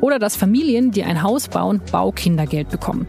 oder 0.03 0.19
dass 0.19 0.37
Familien, 0.37 0.91
die 0.91 1.05
ein 1.05 1.23
Haus 1.23 1.49
bauen, 1.49 1.81
Baukindergeld 1.91 2.69
bekommen. 2.69 3.07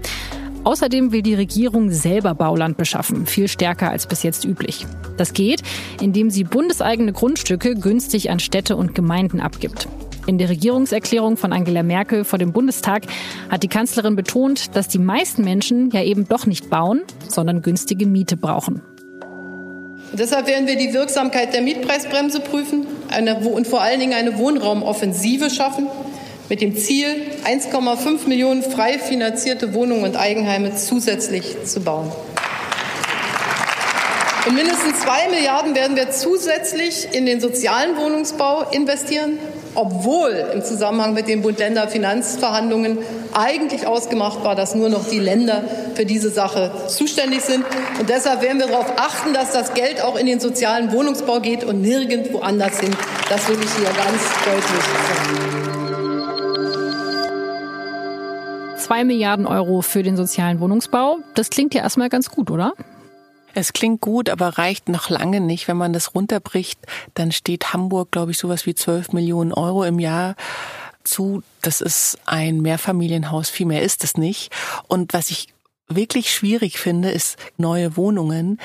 Außerdem 0.63 1.11
will 1.11 1.21
die 1.21 1.35
Regierung 1.35 1.91
selber 1.91 2.35
Bauland 2.35 2.77
beschaffen, 2.77 3.25
viel 3.25 3.47
stärker 3.47 3.89
als 3.89 4.07
bis 4.07 4.23
jetzt 4.23 4.45
üblich. 4.45 4.85
Das 5.17 5.33
geht, 5.33 5.61
indem 6.01 6.29
sie 6.29 6.43
bundeseigene 6.43 7.13
Grundstücke 7.13 7.75
günstig 7.75 8.29
an 8.29 8.39
Städte 8.39 8.75
und 8.75 8.93
Gemeinden 8.93 9.39
abgibt. 9.39 9.87
In 10.27 10.37
der 10.37 10.49
Regierungserklärung 10.49 11.37
von 11.37 11.53
Angela 11.53 11.81
Merkel 11.81 12.23
vor 12.23 12.37
dem 12.37 12.51
Bundestag 12.51 13.03
hat 13.49 13.63
die 13.63 13.67
Kanzlerin 13.67 14.15
betont, 14.15 14.75
dass 14.75 14.87
die 14.87 14.99
meisten 14.99 15.43
Menschen 15.43 15.89
ja 15.91 16.03
eben 16.03 16.27
doch 16.27 16.45
nicht 16.45 16.69
bauen, 16.69 17.01
sondern 17.27 17.61
günstige 17.61 18.05
Miete 18.05 18.37
brauchen. 18.37 18.81
deshalb 20.13 20.45
werden 20.47 20.67
wir 20.67 20.75
die 20.77 20.93
Wirksamkeit 20.93 21.53
der 21.53 21.61
Mietpreisbremse 21.61 22.41
prüfen 22.41 22.85
eine, 23.09 23.37
und 23.37 23.65
vor 23.65 23.81
allen 23.81 23.99
Dingen 23.99 24.13
eine 24.13 24.37
Wohnraumoffensive 24.37 25.49
schaffen 25.49 25.87
mit 26.49 26.61
dem 26.61 26.75
Ziel, 26.75 27.07
1,5 27.45 28.27
Millionen 28.27 28.63
frei 28.63 28.97
finanzierte 28.97 29.73
Wohnungen 29.73 30.03
und 30.03 30.15
Eigenheime 30.15 30.75
zusätzlich 30.75 31.63
zu 31.63 31.81
bauen. 31.81 32.11
Und 34.47 34.55
mindestens 34.55 35.01
zwei 35.01 35.29
Milliarden 35.29 35.75
werden 35.75 35.95
wir 35.95 36.09
zusätzlich 36.09 37.09
in 37.11 37.27
den 37.27 37.39
sozialen 37.39 37.97
Wohnungsbau 37.97 38.63
investieren, 38.71 39.37
obwohl 39.75 40.31
im 40.53 40.63
Zusammenhang 40.63 41.13
mit 41.13 41.27
den 41.27 41.43
Bund-Länder-Finanzverhandlungen 41.43 42.97
eigentlich 43.33 43.85
ausgemacht 43.85 44.43
war, 44.43 44.55
dass 44.55 44.73
nur 44.73 44.89
noch 44.89 45.07
die 45.07 45.19
Länder 45.19 45.63
für 45.93 46.05
diese 46.05 46.31
Sache 46.31 46.71
zuständig 46.87 47.41
sind. 47.41 47.63
Und 47.99 48.09
deshalb 48.09 48.41
werden 48.41 48.59
wir 48.59 48.67
darauf 48.67 48.91
achten, 48.97 49.33
dass 49.33 49.51
das 49.51 49.75
Geld 49.75 50.01
auch 50.01 50.17
in 50.17 50.25
den 50.25 50.39
sozialen 50.39 50.91
Wohnungsbau 50.93 51.41
geht 51.41 51.63
und 51.63 51.81
nirgendwo 51.81 52.39
anders 52.39 52.79
hin. 52.79 52.95
Das 53.29 53.47
will 53.49 53.57
ich 53.61 53.71
hier 53.75 53.89
ganz 53.93 54.23
deutlich 54.45 54.63
sagen. 54.63 55.68
Zwei 58.89 59.03
Milliarden 59.03 59.45
Euro 59.45 59.83
für 59.83 60.01
den 60.01 60.17
sozialen 60.17 60.59
Wohnungsbau. 60.59 61.19
Das 61.35 61.51
klingt 61.51 61.75
ja 61.75 61.83
erstmal 61.83 62.09
ganz 62.09 62.31
gut, 62.31 62.49
oder? 62.49 62.73
Es 63.53 63.71
klingt 63.71 64.01
gut, 64.01 64.31
aber 64.31 64.57
reicht 64.57 64.89
noch 64.89 65.11
lange 65.11 65.41
nicht. 65.41 65.67
Wenn 65.67 65.77
man 65.77 65.93
das 65.93 66.15
runterbricht, 66.15 66.79
dann 67.13 67.31
steht 67.31 67.71
Hamburg, 67.71 68.09
glaube 68.09 68.31
ich, 68.31 68.39
sowas 68.39 68.65
wie 68.65 68.73
12 68.73 69.13
Millionen 69.13 69.53
Euro 69.53 69.83
im 69.83 69.99
Jahr 69.99 70.35
zu. 71.03 71.43
Das 71.61 71.81
ist 71.81 72.17
ein 72.25 72.61
Mehrfamilienhaus. 72.61 73.51
Viel 73.51 73.67
mehr 73.67 73.83
ist 73.83 74.03
es 74.03 74.17
nicht. 74.17 74.51
Und 74.87 75.13
was 75.13 75.29
ich 75.29 75.49
wirklich 75.87 76.33
schwierig 76.33 76.79
finde, 76.79 77.11
ist 77.11 77.37
neue 77.57 77.95
Wohnungen. 77.95 78.59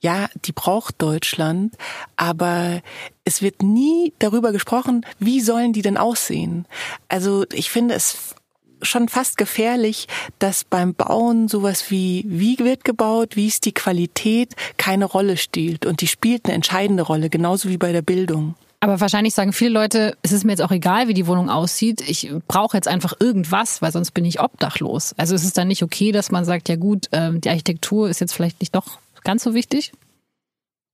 Ja, 0.00 0.30
die 0.46 0.52
braucht 0.52 1.02
Deutschland, 1.02 1.76
aber 2.16 2.80
es 3.24 3.42
wird 3.42 3.62
nie 3.62 4.14
darüber 4.20 4.52
gesprochen, 4.52 5.04
wie 5.18 5.42
sollen 5.42 5.74
die 5.74 5.82
denn 5.82 5.98
aussehen. 5.98 6.66
Also 7.10 7.44
ich 7.52 7.68
finde 7.68 7.94
es 7.94 8.34
schon 8.82 9.08
fast 9.08 9.36
gefährlich, 9.36 10.06
dass 10.38 10.64
beim 10.64 10.94
Bauen 10.94 11.48
sowas 11.48 11.90
wie, 11.90 12.24
wie 12.26 12.58
wird 12.58 12.84
gebaut, 12.84 13.36
wie 13.36 13.46
ist 13.46 13.64
die 13.64 13.72
Qualität, 13.72 14.54
keine 14.76 15.04
Rolle 15.04 15.36
spielt. 15.36 15.86
Und 15.86 16.00
die 16.00 16.06
spielt 16.06 16.46
eine 16.46 16.54
entscheidende 16.54 17.02
Rolle, 17.02 17.30
genauso 17.30 17.68
wie 17.68 17.78
bei 17.78 17.92
der 17.92 18.02
Bildung. 18.02 18.54
Aber 18.80 19.00
wahrscheinlich 19.00 19.34
sagen 19.34 19.52
viele 19.52 19.70
Leute, 19.70 20.16
es 20.22 20.32
ist 20.32 20.44
mir 20.44 20.52
jetzt 20.52 20.62
auch 20.62 20.70
egal, 20.70 21.08
wie 21.08 21.14
die 21.14 21.26
Wohnung 21.26 21.48
aussieht. 21.48 22.02
Ich 22.06 22.30
brauche 22.46 22.76
jetzt 22.76 22.88
einfach 22.88 23.14
irgendwas, 23.18 23.80
weil 23.82 23.90
sonst 23.90 24.12
bin 24.12 24.24
ich 24.24 24.40
obdachlos. 24.40 25.14
Also 25.16 25.34
ist 25.34 25.44
es 25.44 25.54
dann 25.54 25.68
nicht 25.68 25.82
okay, 25.82 26.12
dass 26.12 26.30
man 26.30 26.44
sagt, 26.44 26.68
ja 26.68 26.76
gut, 26.76 27.06
ähm, 27.12 27.40
die 27.40 27.48
Architektur 27.48 28.08
ist 28.08 28.20
jetzt 28.20 28.34
vielleicht 28.34 28.60
nicht 28.60 28.74
doch 28.74 28.98
ganz 29.24 29.42
so 29.42 29.54
wichtig? 29.54 29.92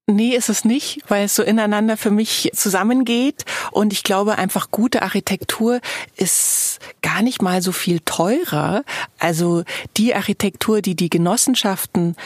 Nee, 0.09 0.35
ist 0.35 0.49
es 0.49 0.65
nicht, 0.65 0.99
weil 1.07 1.27
es 1.27 1.37
so 1.37 1.45
ineinander 1.45 1.97
für 1.97 2.11
mich 2.11 2.51
zusammengeht. 2.55 3.45
Und 3.71 3.93
ich 3.93 4.03
glaube 4.03 4.37
einfach, 4.37 4.73
gute 4.73 5.03
Architektur 5.03 5.81
ist 6.17 6.81
gar 7.03 7.23
nicht 7.23 7.41
mal 7.41 7.63
so 7.63 7.71
viel 7.71 8.01
teurer. 8.01 8.83
Also 9.21 9.63
die 9.97 10.15
Architektur, 10.15 10.83
die 10.83 10.97
die 10.97 11.09
Genossenschaften 11.09 12.17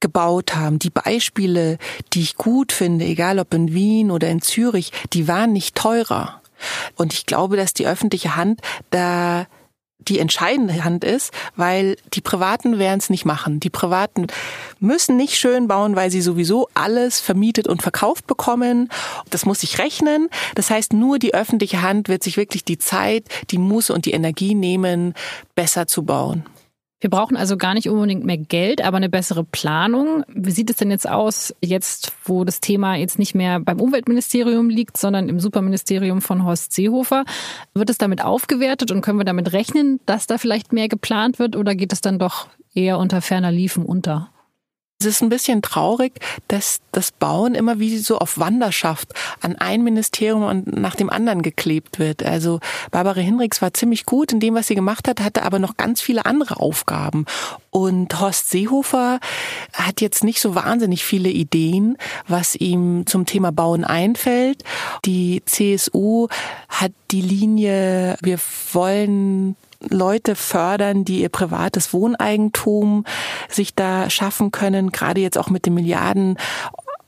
gebaut 0.00 0.56
haben, 0.56 0.80
die 0.80 0.90
Beispiele, 0.90 1.78
die 2.12 2.22
ich 2.22 2.36
gut 2.36 2.72
finde, 2.72 3.04
egal 3.04 3.38
ob 3.38 3.54
in 3.54 3.72
Wien 3.72 4.10
oder 4.10 4.28
in 4.28 4.42
Zürich, 4.42 4.90
die 5.12 5.28
waren 5.28 5.52
nicht 5.52 5.76
teurer. 5.76 6.42
Und 6.96 7.12
ich 7.12 7.26
glaube, 7.26 7.56
dass 7.56 7.72
die 7.72 7.86
öffentliche 7.86 8.34
Hand 8.34 8.60
da 8.90 9.46
die 10.08 10.18
entscheidende 10.18 10.84
Hand 10.84 11.04
ist, 11.04 11.32
weil 11.56 11.96
die 12.14 12.20
Privaten 12.20 12.78
werden 12.78 12.98
es 12.98 13.10
nicht 13.10 13.24
machen. 13.24 13.60
Die 13.60 13.70
Privaten 13.70 14.26
müssen 14.80 15.16
nicht 15.16 15.36
schön 15.36 15.68
bauen, 15.68 15.96
weil 15.96 16.10
sie 16.10 16.22
sowieso 16.22 16.68
alles 16.74 17.20
vermietet 17.20 17.68
und 17.68 17.82
verkauft 17.82 18.26
bekommen. 18.26 18.88
Das 19.30 19.46
muss 19.46 19.60
sich 19.60 19.78
rechnen. 19.78 20.28
Das 20.54 20.70
heißt, 20.70 20.92
nur 20.92 21.18
die 21.18 21.34
öffentliche 21.34 21.82
Hand 21.82 22.08
wird 22.08 22.22
sich 22.22 22.36
wirklich 22.36 22.64
die 22.64 22.78
Zeit, 22.78 23.24
die 23.50 23.58
Muße 23.58 23.92
und 23.92 24.06
die 24.06 24.12
Energie 24.12 24.54
nehmen, 24.54 25.14
besser 25.54 25.86
zu 25.86 26.04
bauen. 26.04 26.44
Wir 27.02 27.10
brauchen 27.10 27.36
also 27.36 27.56
gar 27.56 27.74
nicht 27.74 27.88
unbedingt 27.88 28.24
mehr 28.24 28.38
Geld, 28.38 28.80
aber 28.80 28.96
eine 28.96 29.08
bessere 29.08 29.42
Planung. 29.42 30.22
Wie 30.28 30.52
sieht 30.52 30.70
es 30.70 30.76
denn 30.76 30.92
jetzt 30.92 31.08
aus, 31.08 31.52
jetzt 31.60 32.12
wo 32.24 32.44
das 32.44 32.60
Thema 32.60 32.94
jetzt 32.94 33.18
nicht 33.18 33.34
mehr 33.34 33.58
beim 33.58 33.80
Umweltministerium 33.80 34.68
liegt, 34.68 34.96
sondern 34.96 35.28
im 35.28 35.40
Superministerium 35.40 36.22
von 36.22 36.44
Horst 36.44 36.72
Seehofer? 36.72 37.24
Wird 37.74 37.90
es 37.90 37.98
damit 37.98 38.22
aufgewertet 38.22 38.92
und 38.92 39.00
können 39.00 39.18
wir 39.18 39.24
damit 39.24 39.52
rechnen, 39.52 39.98
dass 40.06 40.28
da 40.28 40.38
vielleicht 40.38 40.72
mehr 40.72 40.86
geplant 40.86 41.40
wird 41.40 41.56
oder 41.56 41.74
geht 41.74 41.92
es 41.92 42.02
dann 42.02 42.20
doch 42.20 42.46
eher 42.72 42.98
unter 42.98 43.20
ferner 43.20 43.50
Liefen 43.50 43.84
unter? 43.84 44.30
Es 45.04 45.16
ist 45.16 45.20
ein 45.20 45.30
bisschen 45.30 45.62
traurig, 45.62 46.20
dass 46.46 46.80
das 46.92 47.10
Bauen 47.10 47.56
immer 47.56 47.80
wie 47.80 47.98
so 47.98 48.18
auf 48.18 48.38
Wanderschaft 48.38 49.12
an 49.40 49.56
ein 49.56 49.82
Ministerium 49.82 50.44
und 50.44 50.76
nach 50.76 50.94
dem 50.94 51.10
anderen 51.10 51.42
geklebt 51.42 51.98
wird. 51.98 52.22
Also 52.22 52.60
Barbara 52.92 53.18
Hinrichs 53.18 53.60
war 53.60 53.74
ziemlich 53.74 54.06
gut 54.06 54.32
in 54.32 54.38
dem, 54.38 54.54
was 54.54 54.68
sie 54.68 54.76
gemacht 54.76 55.08
hat, 55.08 55.20
hatte 55.20 55.42
aber 55.42 55.58
noch 55.58 55.76
ganz 55.76 56.00
viele 56.00 56.24
andere 56.24 56.60
Aufgaben. 56.60 57.26
Und 57.70 58.20
Horst 58.20 58.50
Seehofer 58.50 59.18
hat 59.72 60.00
jetzt 60.00 60.22
nicht 60.22 60.40
so 60.40 60.54
wahnsinnig 60.54 61.04
viele 61.04 61.30
Ideen, 61.30 61.98
was 62.28 62.54
ihm 62.54 63.04
zum 63.06 63.26
Thema 63.26 63.50
Bauen 63.50 63.84
einfällt. 63.84 64.62
Die 65.04 65.42
CSU 65.46 66.28
hat 66.68 66.92
die 67.10 67.22
Linie, 67.22 68.16
wir 68.22 68.38
wollen 68.72 69.56
Leute 69.88 70.34
fördern, 70.34 71.04
die 71.04 71.22
ihr 71.22 71.28
privates 71.28 71.92
Wohneigentum 71.92 73.04
sich 73.48 73.74
da 73.74 74.10
schaffen 74.10 74.50
können, 74.50 74.92
gerade 74.92 75.20
jetzt 75.20 75.38
auch 75.38 75.50
mit 75.50 75.66
den 75.66 75.74
Milliarden 75.74 76.36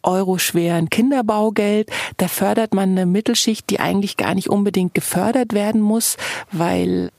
Euro 0.02 0.38
schweren 0.38 0.90
Kinderbaugeld. 0.90 1.90
Da 2.18 2.28
fördert 2.28 2.74
man 2.74 2.90
eine 2.90 3.06
Mittelschicht, 3.06 3.70
die 3.70 3.80
eigentlich 3.80 4.16
gar 4.16 4.34
nicht 4.34 4.50
unbedingt 4.50 4.94
gefördert 4.94 5.54
werden 5.54 5.80
muss, 5.80 6.16
weil 6.52 7.10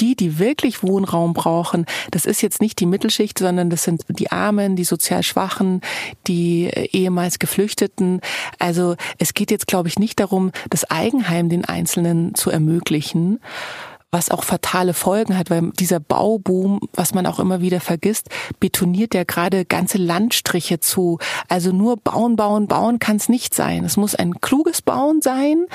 die, 0.00 0.16
die 0.16 0.38
wirklich 0.38 0.82
Wohnraum 0.82 1.34
brauchen, 1.34 1.86
das 2.10 2.24
ist 2.24 2.40
jetzt 2.40 2.60
nicht 2.60 2.80
die 2.80 2.86
Mittelschicht, 2.86 3.38
sondern 3.38 3.68
das 3.68 3.84
sind 3.84 4.02
die 4.08 4.32
Armen, 4.32 4.74
die 4.74 4.84
sozial 4.84 5.22
Schwachen, 5.22 5.82
die 6.26 6.66
ehemals 6.92 7.38
Geflüchteten. 7.38 8.20
Also 8.58 8.96
es 9.18 9.34
geht 9.34 9.50
jetzt, 9.50 9.66
glaube 9.66 9.88
ich, 9.88 9.98
nicht 9.98 10.20
darum, 10.20 10.52
das 10.70 10.90
Eigenheim 10.90 11.48
den 11.48 11.64
Einzelnen 11.64 12.34
zu 12.34 12.50
ermöglichen, 12.50 13.40
was 14.12 14.30
auch 14.30 14.44
fatale 14.44 14.92
Folgen 14.92 15.38
hat, 15.38 15.48
weil 15.48 15.70
dieser 15.80 15.98
Bauboom, 15.98 16.80
was 16.92 17.14
man 17.14 17.26
auch 17.26 17.40
immer 17.40 17.62
wieder 17.62 17.80
vergisst, 17.80 18.28
betoniert 18.60 19.14
ja 19.14 19.24
gerade 19.24 19.64
ganze 19.64 19.96
Landstriche 19.96 20.80
zu. 20.80 21.18
Also 21.48 21.72
nur 21.72 21.96
bauen, 21.96 22.36
bauen, 22.36 22.68
bauen 22.68 22.98
kann 22.98 23.16
es 23.16 23.30
nicht 23.30 23.54
sein. 23.54 23.84
Es 23.84 23.96
muss 23.96 24.14
ein 24.14 24.40
kluges 24.42 24.82
Bauen 24.82 25.22
sein 25.22 25.66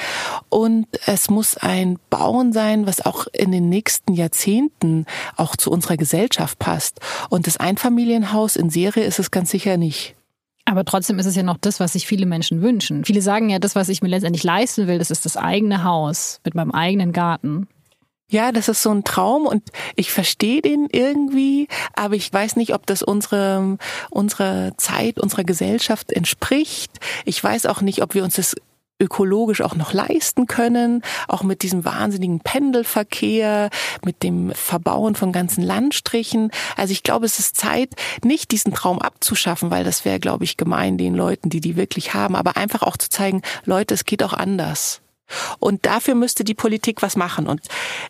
und 0.50 0.86
es 1.08 1.32
muss 1.32 1.58
ein 1.58 1.98
Bauen 2.12 2.54
sein, 2.54 2.86
was 2.86 3.04
auch 3.04 3.26
in 3.34 3.52
den 3.52 3.70
nächsten 3.70 4.14
Jahrzehnten 4.14 5.08
auch 5.36 5.56
zu 5.56 5.72
unserer 5.72 5.98
Gesellschaft 5.98 6.60
passt. 6.60 7.00
Und 7.30 7.48
das 7.48 7.58
Einfamilienhaus 7.58 8.56
in 8.56 8.70
Serie 8.70 9.04
ist 9.04 9.18
es 9.18 9.32
ganz 9.32 9.50
sicher 9.50 9.78
nicht. 9.78 10.16
Aber 10.66 10.86
trotzdem 10.86 11.18
ist 11.18 11.26
es 11.26 11.36
ja 11.36 11.44
noch 11.44 11.58
das, 11.58 11.80
was 11.80 11.94
sich 11.94 12.06
viele 12.06 12.28
Menschen 12.28 12.62
wünschen. 12.62 13.04
Viele 13.04 13.22
sagen 13.22 13.50
ja, 13.50 13.58
das, 13.58 13.74
was 13.74 13.90
ich 13.90 14.04
mir 14.04 14.10
letztendlich 14.10 14.44
leisten 14.44 14.86
will, 14.86 15.00
das 15.00 15.10
ist 15.10 15.26
das 15.26 15.38
eigene 15.38 15.84
Haus 15.84 16.40
mit 16.44 16.54
meinem 16.54 16.72
eigenen 16.72 17.14
Garten. 17.14 17.68
Ja, 18.30 18.52
das 18.52 18.68
ist 18.68 18.84
so 18.84 18.92
ein 18.92 19.06
Traum 19.06 19.46
und 19.46 19.64
ich 19.96 20.12
verstehe 20.12 20.62
den 20.62 20.88
irgendwie, 20.92 21.70
aber 21.94 22.16
ich 22.16 22.32
weiß 22.32 22.58
nicht, 22.58 22.74
ob 22.74 22.86
das 22.86 23.02
unsere, 23.02 23.78
unsere 24.10 24.74
Zeit, 24.76 25.18
unserer 25.18 25.46
Gesellschaft 25.46 26.12
entspricht. 26.12 26.92
Ich 27.24 27.42
weiß 27.42 27.68
auch 27.68 27.80
nicht, 27.80 28.02
ob 28.04 28.16
wir 28.16 28.26
uns 28.26 28.36
das 28.36 28.56
ökologisch 29.02 29.62
auch 29.62 29.76
noch 29.76 29.94
leisten 29.94 30.46
können, 30.46 31.04
auch 31.30 31.44
mit 31.44 31.62
diesem 31.62 31.86
wahnsinnigen 31.86 32.42
Pendelverkehr, 32.42 33.70
mit 34.04 34.24
dem 34.24 34.52
Verbauen 34.52 35.16
von 35.16 35.32
ganzen 35.32 35.64
Landstrichen. 35.64 36.52
Also 36.76 36.92
ich 36.92 37.04
glaube, 37.04 37.26
es 37.26 37.40
ist 37.40 37.56
Zeit, 37.56 37.92
nicht 38.26 38.52
diesen 38.52 38.74
Traum 38.74 39.00
abzuschaffen, 39.00 39.72
weil 39.72 39.86
das 39.86 40.04
wäre, 40.04 40.20
glaube 40.20 40.44
ich, 40.44 40.58
gemein 40.58 40.98
den 40.98 41.16
Leuten, 41.16 41.50
die 41.50 41.62
die 41.62 41.78
wirklich 41.78 42.14
haben, 42.14 42.36
aber 42.36 42.58
einfach 42.58 42.82
auch 42.82 42.98
zu 42.98 43.10
zeigen, 43.10 43.42
Leute, 43.64 43.94
es 43.94 44.04
geht 44.04 44.22
auch 44.22 44.34
anders. 44.34 45.00
Und 45.60 45.86
dafür 45.86 46.16
müsste 46.16 46.44
die 46.44 46.54
Politik 46.54 47.02
was 47.02 47.16
machen. 47.16 47.48
Und 47.48 47.62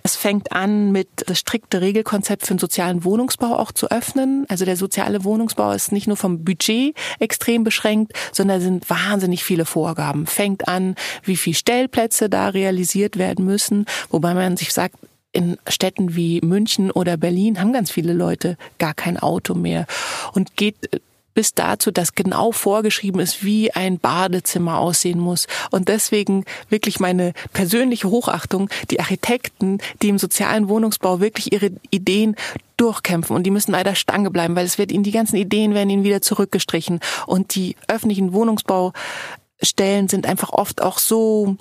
es 0.04 0.16
fängt 0.16 0.52
an 0.52 0.92
mit 0.92 1.08
das 1.26 1.40
strikte 1.40 1.82
Regelkonzept 1.82 2.46
für 2.46 2.54
den 2.54 2.60
sozialen 2.60 3.04
Wohnungsbau 3.04 3.58
auch 3.58 3.72
zu 3.72 3.90
öffnen. 3.90 4.46
Also 4.50 4.66
der 4.66 4.78
soziale 4.78 5.24
Wohnungsbau 5.24 5.72
ist 5.72 5.92
nicht 5.92 6.08
nur 6.08 6.18
vom 6.18 6.44
Budget 6.44 6.96
extrem 7.20 7.64
beschränkt, 7.64 8.14
sondern 8.32 8.62
sind 8.62 8.90
wahnsinnig 8.90 9.44
viele 9.44 9.66
Vorgaben. 9.66 10.28
Fängt 10.28 10.68
an, 10.68 10.96
wie 11.24 11.38
viele 11.38 11.56
Stellplätze 11.56 12.30
da 12.30 12.50
realisiert 12.50 13.18
werden 13.18 13.46
müssen, 13.46 13.86
wobei 14.10 14.34
man 14.34 14.58
sich 14.58 14.74
sagt, 14.74 14.96
in 15.34 15.58
Städten 15.68 16.16
wie 16.16 16.42
München 16.42 16.90
oder 16.90 17.18
Berlin 17.18 17.60
haben 17.60 17.74
ganz 17.74 17.92
viele 17.92 18.14
Leute 18.14 18.58
gar 18.80 18.94
kein 18.94 19.18
Auto 19.18 19.54
mehr 19.54 19.86
und 20.34 20.56
geht 20.56 20.90
bis 21.38 21.54
dazu, 21.54 21.92
dass 21.92 22.16
genau 22.16 22.52
vorgeschrieben 22.52 23.22
ist, 23.22 23.44
wie 23.44 23.72
ein 23.72 24.00
Badezimmer 24.00 24.80
aussehen 24.80 25.20
muss. 25.20 25.46
Und 25.70 25.88
deswegen 25.88 26.46
wirklich 26.70 27.00
meine 27.00 27.34
persönliche 27.54 28.10
Hochachtung, 28.10 28.72
die 28.90 29.00
Architekten, 29.00 29.78
die 30.02 30.10
im 30.10 30.18
sozialen 30.18 30.68
Wohnungsbau 30.68 31.20
wirklich 31.20 31.54
ihre 31.54 31.70
Ideen 31.92 32.36
durchkämpfen 32.76 33.36
und 33.36 33.44
die 33.44 33.52
müssen 33.52 33.72
leider 33.72 33.94
Stange 33.94 34.32
bleiben, 34.32 34.56
weil 34.56 34.66
es 34.66 34.80
wird 34.80 34.92
ihnen 34.92 35.04
die 35.04 35.12
ganzen 35.12 35.36
Ideen 35.36 35.76
werden 35.76 35.92
ihnen 35.92 36.04
wieder 36.04 36.24
zurückgestrichen 36.24 37.02
und 37.28 37.54
die 37.54 37.76
öffentlichen 37.88 38.34
Wohnungsbaustellen 38.34 40.08
sind 40.08 40.26
einfach 40.26 40.50
oft 40.50 40.82
auch 40.82 40.98
so 40.98 41.58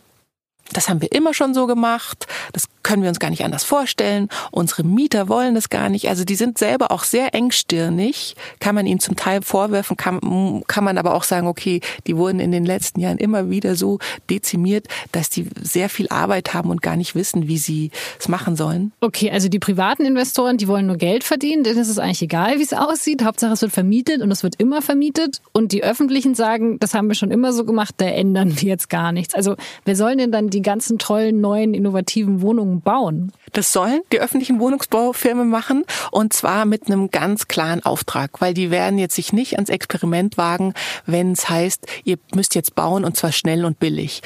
das 0.72 0.88
haben 0.88 1.00
wir 1.00 1.12
immer 1.12 1.34
schon 1.34 1.54
so 1.54 1.66
gemacht. 1.66 2.26
Das 2.52 2.68
können 2.82 3.02
wir 3.02 3.08
uns 3.08 3.18
gar 3.18 3.30
nicht 3.30 3.44
anders 3.44 3.64
vorstellen. 3.64 4.28
Unsere 4.52 4.84
Mieter 4.84 5.28
wollen 5.28 5.54
das 5.54 5.70
gar 5.70 5.88
nicht. 5.88 6.08
Also 6.08 6.24
die 6.24 6.36
sind 6.36 6.58
selber 6.58 6.92
auch 6.92 7.04
sehr 7.04 7.34
engstirnig. 7.34 8.36
Kann 8.60 8.74
man 8.74 8.86
ihnen 8.86 9.00
zum 9.00 9.16
Teil 9.16 9.42
vorwerfen, 9.42 9.96
kann, 9.96 10.62
kann 10.66 10.84
man 10.84 10.98
aber 10.98 11.14
auch 11.14 11.24
sagen, 11.24 11.48
okay, 11.48 11.80
die 12.06 12.16
wurden 12.16 12.38
in 12.38 12.52
den 12.52 12.64
letzten 12.64 13.00
Jahren 13.00 13.18
immer 13.18 13.50
wieder 13.50 13.74
so 13.74 13.98
dezimiert, 14.30 14.86
dass 15.12 15.30
die 15.30 15.48
sehr 15.60 15.88
viel 15.88 16.08
Arbeit 16.10 16.54
haben 16.54 16.70
und 16.70 16.82
gar 16.82 16.96
nicht 16.96 17.14
wissen, 17.14 17.48
wie 17.48 17.58
sie 17.58 17.90
es 18.20 18.28
machen 18.28 18.54
sollen. 18.54 18.92
Okay, 19.00 19.30
also 19.30 19.48
die 19.48 19.58
privaten 19.58 20.04
Investoren, 20.04 20.56
die 20.56 20.68
wollen 20.68 20.86
nur 20.86 20.96
Geld 20.96 21.24
verdienen, 21.24 21.64
denen 21.64 21.78
ist 21.78 21.88
es 21.88 21.98
eigentlich 21.98 22.22
egal, 22.22 22.58
wie 22.58 22.62
es 22.62 22.72
aussieht. 22.72 23.24
Hauptsache 23.24 23.52
es 23.52 23.62
wird 23.62 23.72
vermietet 23.72 24.22
und 24.22 24.30
es 24.30 24.42
wird 24.42 24.56
immer 24.60 24.80
vermietet. 24.80 25.40
Und 25.52 25.72
die 25.72 25.82
öffentlichen 25.82 26.34
sagen, 26.34 26.78
das 26.78 26.94
haben 26.94 27.08
wir 27.08 27.14
schon 27.14 27.30
immer 27.30 27.52
so 27.52 27.64
gemacht, 27.64 27.94
da 27.98 28.06
ändern 28.06 28.60
wir 28.60 28.68
jetzt 28.68 28.90
gar 28.90 29.10
nichts. 29.12 29.34
Also 29.34 29.56
wer 29.84 29.96
sollen 29.96 30.18
denn 30.18 30.30
dann 30.30 30.50
die 30.50 30.55
ganzen 30.62 30.98
tollen, 30.98 31.40
neuen, 31.40 31.74
innovativen 31.74 32.40
Wohnungen 32.42 32.80
bauen? 32.80 33.32
Das 33.52 33.72
sollen 33.72 34.00
die 34.12 34.20
öffentlichen 34.20 34.60
Wohnungsbaufirmen 34.60 35.48
machen 35.48 35.84
und 36.10 36.32
zwar 36.32 36.64
mit 36.64 36.86
einem 36.86 37.10
ganz 37.10 37.48
klaren 37.48 37.84
Auftrag, 37.84 38.40
weil 38.40 38.54
die 38.54 38.70
werden 38.70 38.98
jetzt 38.98 39.14
sich 39.14 39.32
nicht 39.32 39.54
ans 39.54 39.70
Experiment 39.70 40.36
wagen, 40.36 40.74
wenn 41.06 41.32
es 41.32 41.48
heißt, 41.48 41.86
ihr 42.04 42.18
müsst 42.34 42.54
jetzt 42.54 42.74
bauen 42.74 43.04
und 43.04 43.16
zwar 43.16 43.32
schnell 43.32 43.64
und 43.64 43.78
billig. 43.78 44.22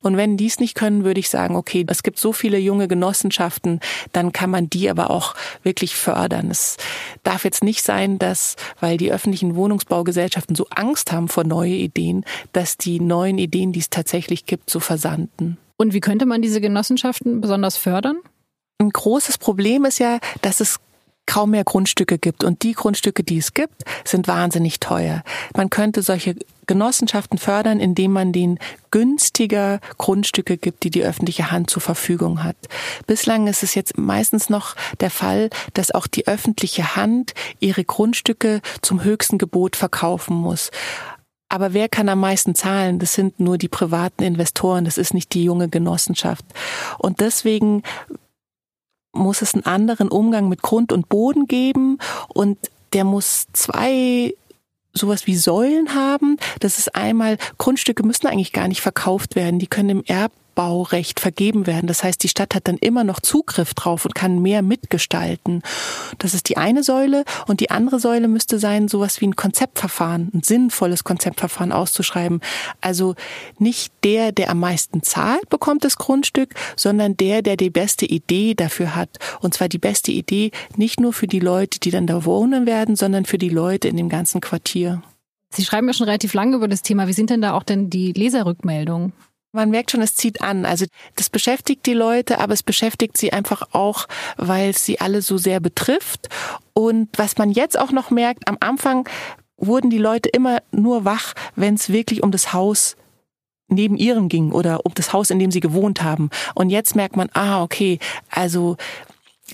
Und 0.00 0.16
wenn 0.16 0.36
die 0.36 0.46
es 0.46 0.60
nicht 0.60 0.76
können, 0.76 1.04
würde 1.04 1.18
ich 1.18 1.28
sagen, 1.28 1.56
okay, 1.56 1.84
es 1.88 2.02
gibt 2.04 2.18
so 2.18 2.32
viele 2.32 2.58
junge 2.58 2.86
Genossenschaften, 2.86 3.80
dann 4.12 4.32
kann 4.32 4.48
man 4.50 4.70
die 4.70 4.88
aber 4.88 5.10
auch 5.10 5.34
wirklich 5.64 5.96
fördern. 5.96 6.50
Es 6.50 6.76
darf 7.24 7.44
jetzt 7.44 7.64
nicht 7.64 7.82
sein, 7.82 8.18
dass, 8.18 8.54
weil 8.78 8.96
die 8.96 9.10
öffentlichen 9.10 9.56
Wohnungsbaugesellschaften 9.56 10.54
so 10.54 10.66
Angst 10.70 11.10
haben 11.10 11.28
vor 11.28 11.44
neue 11.44 11.74
Ideen, 11.74 12.24
dass 12.52 12.76
die 12.76 13.00
neuen 13.00 13.38
Ideen, 13.38 13.72
die 13.72 13.80
es 13.80 13.90
tatsächlich 13.90 14.46
gibt, 14.46 14.70
so 14.70 14.78
versanden. 14.78 15.58
Und 15.76 15.94
wie 15.94 16.00
könnte 16.00 16.26
man 16.26 16.42
diese 16.42 16.60
Genossenschaften 16.60 17.40
besonders 17.40 17.76
fördern? 17.76 18.18
Ein 18.80 18.90
großes 18.90 19.38
Problem 19.38 19.84
ist 19.84 19.98
ja, 19.98 20.20
dass 20.42 20.60
es 20.60 20.78
kaum 21.26 21.50
mehr 21.50 21.64
Grundstücke 21.64 22.18
gibt. 22.18 22.42
Und 22.42 22.62
die 22.62 22.72
Grundstücke, 22.72 23.22
die 23.22 23.38
es 23.38 23.52
gibt, 23.52 23.82
sind 24.04 24.28
wahnsinnig 24.28 24.80
teuer. 24.80 25.22
Man 25.56 25.70
könnte 25.70 26.02
solche 26.02 26.36
Genossenschaften 26.68 27.38
fördern, 27.38 27.80
indem 27.80 28.12
man 28.12 28.32
denen 28.32 28.60
günstiger 28.92 29.80
Grundstücke 29.96 30.56
gibt, 30.56 30.84
die 30.84 30.90
die 30.90 31.02
öffentliche 31.02 31.50
Hand 31.50 31.68
zur 31.70 31.82
Verfügung 31.82 32.44
hat. 32.44 32.56
Bislang 33.08 33.48
ist 33.48 33.64
es 33.64 33.74
jetzt 33.74 33.98
meistens 33.98 34.48
noch 34.48 34.76
der 35.00 35.10
Fall, 35.10 35.50
dass 35.74 35.90
auch 35.90 36.06
die 36.06 36.28
öffentliche 36.28 36.94
Hand 36.94 37.34
ihre 37.58 37.84
Grundstücke 37.84 38.60
zum 38.82 39.02
höchsten 39.02 39.38
Gebot 39.38 39.74
verkaufen 39.74 40.36
muss. 40.36 40.70
Aber 41.48 41.72
wer 41.72 41.88
kann 41.88 42.08
am 42.08 42.20
meisten 42.20 42.54
zahlen? 42.54 42.98
Das 42.98 43.14
sind 43.14 43.40
nur 43.40 43.56
die 43.56 43.68
privaten 43.68 44.22
Investoren, 44.22 44.84
das 44.84 44.98
ist 44.98 45.14
nicht 45.14 45.32
die 45.32 45.44
junge 45.44 45.68
Genossenschaft. 45.68 46.44
Und 46.98 47.20
deswegen 47.20 47.82
muss 49.12 49.42
es 49.42 49.54
einen 49.54 49.64
anderen 49.64 50.08
Umgang 50.08 50.48
mit 50.48 50.62
Grund 50.62 50.92
und 50.92 51.08
Boden 51.08 51.46
geben 51.46 51.98
und 52.28 52.58
der 52.92 53.04
muss 53.04 53.46
zwei 53.52 54.34
sowas 54.98 55.26
wie 55.26 55.36
Säulen 55.36 55.94
haben. 55.94 56.36
Das 56.60 56.78
ist 56.78 56.94
einmal, 56.94 57.38
Grundstücke 57.56 58.02
müssen 58.02 58.26
eigentlich 58.26 58.52
gar 58.52 58.68
nicht 58.68 58.80
verkauft 58.80 59.36
werden, 59.36 59.58
die 59.58 59.66
können 59.66 59.90
im 59.90 60.04
Erb 60.04 60.32
Erbbaurecht 60.58 61.20
vergeben 61.20 61.68
werden. 61.68 61.86
Das 61.86 62.02
heißt, 62.02 62.20
die 62.22 62.28
Stadt 62.28 62.56
hat 62.56 62.66
dann 62.66 62.78
immer 62.78 63.04
noch 63.04 63.20
Zugriff 63.20 63.74
drauf 63.74 64.04
und 64.04 64.16
kann 64.16 64.42
mehr 64.42 64.62
mitgestalten. 64.62 65.62
Das 66.18 66.34
ist 66.34 66.48
die 66.48 66.56
eine 66.56 66.82
Säule. 66.82 67.24
Und 67.46 67.60
die 67.60 67.70
andere 67.70 68.00
Säule 68.00 68.26
müsste 68.26 68.58
sein, 68.58 68.88
sowas 68.88 69.20
wie 69.20 69.28
ein 69.28 69.36
Konzeptverfahren, 69.36 70.32
ein 70.34 70.42
sinnvolles 70.42 71.04
Konzeptverfahren 71.04 71.70
auszuschreiben. 71.70 72.40
Also 72.80 73.14
nicht 73.60 73.92
der, 74.02 74.32
der 74.32 74.50
am 74.50 74.58
meisten 74.58 75.04
zahlt, 75.04 75.48
bekommt 75.48 75.84
das 75.84 75.96
Grundstück, 75.96 76.54
sondern 76.74 77.16
der, 77.16 77.42
der 77.42 77.56
die 77.56 77.70
beste 77.70 78.04
Idee 78.04 78.54
dafür 78.54 78.96
hat. 78.96 79.10
Und 79.40 79.54
zwar 79.54 79.68
die 79.68 79.78
beste 79.78 80.10
Idee 80.10 80.50
nicht 80.76 80.98
nur 80.98 81.12
für 81.12 81.28
die 81.28 81.40
Leute, 81.40 81.78
die 81.78 81.92
dann 81.92 82.08
da 82.08 82.24
wohnen 82.24 82.66
werden, 82.66 82.96
sondern 82.96 83.26
für 83.26 83.38
die 83.38 83.48
Leute 83.48 83.86
in 83.86 83.96
dem 83.96 84.08
ganzen 84.08 84.40
Quartier. 84.40 85.02
Sie 85.50 85.64
schreiben 85.64 85.86
ja 85.86 85.94
schon 85.94 86.06
relativ 86.06 86.34
lange 86.34 86.56
über 86.56 86.66
das 86.66 86.82
Thema. 86.82 87.06
Wie 87.06 87.12
sind 87.12 87.30
denn 87.30 87.42
da 87.42 87.54
auch 87.54 87.62
denn 87.62 87.90
die 87.90 88.12
Leserrückmeldungen? 88.12 89.12
Man 89.52 89.70
merkt 89.70 89.90
schon, 89.90 90.02
es 90.02 90.14
zieht 90.14 90.42
an. 90.42 90.66
Also 90.66 90.84
das 91.16 91.30
beschäftigt 91.30 91.86
die 91.86 91.94
Leute, 91.94 92.38
aber 92.38 92.52
es 92.52 92.62
beschäftigt 92.62 93.16
sie 93.16 93.32
einfach 93.32 93.62
auch, 93.72 94.06
weil 94.36 94.70
es 94.70 94.84
sie 94.84 95.00
alle 95.00 95.22
so 95.22 95.38
sehr 95.38 95.60
betrifft. 95.60 96.28
Und 96.74 97.08
was 97.16 97.38
man 97.38 97.50
jetzt 97.50 97.78
auch 97.78 97.90
noch 97.90 98.10
merkt, 98.10 98.46
am 98.46 98.58
Anfang 98.60 99.08
wurden 99.56 99.90
die 99.90 99.98
Leute 99.98 100.28
immer 100.28 100.62
nur 100.70 101.04
wach, 101.04 101.34
wenn 101.56 101.74
es 101.74 101.88
wirklich 101.88 102.22
um 102.22 102.30
das 102.30 102.52
Haus 102.52 102.96
neben 103.68 103.96
ihrem 103.96 104.28
ging 104.28 104.52
oder 104.52 104.84
um 104.84 104.94
das 104.94 105.12
Haus, 105.12 105.30
in 105.30 105.38
dem 105.38 105.50
sie 105.50 105.60
gewohnt 105.60 106.02
haben. 106.02 106.30
Und 106.54 106.70
jetzt 106.70 106.96
merkt 106.96 107.16
man, 107.16 107.28
ah, 107.34 107.62
okay, 107.62 107.98
also 108.30 108.76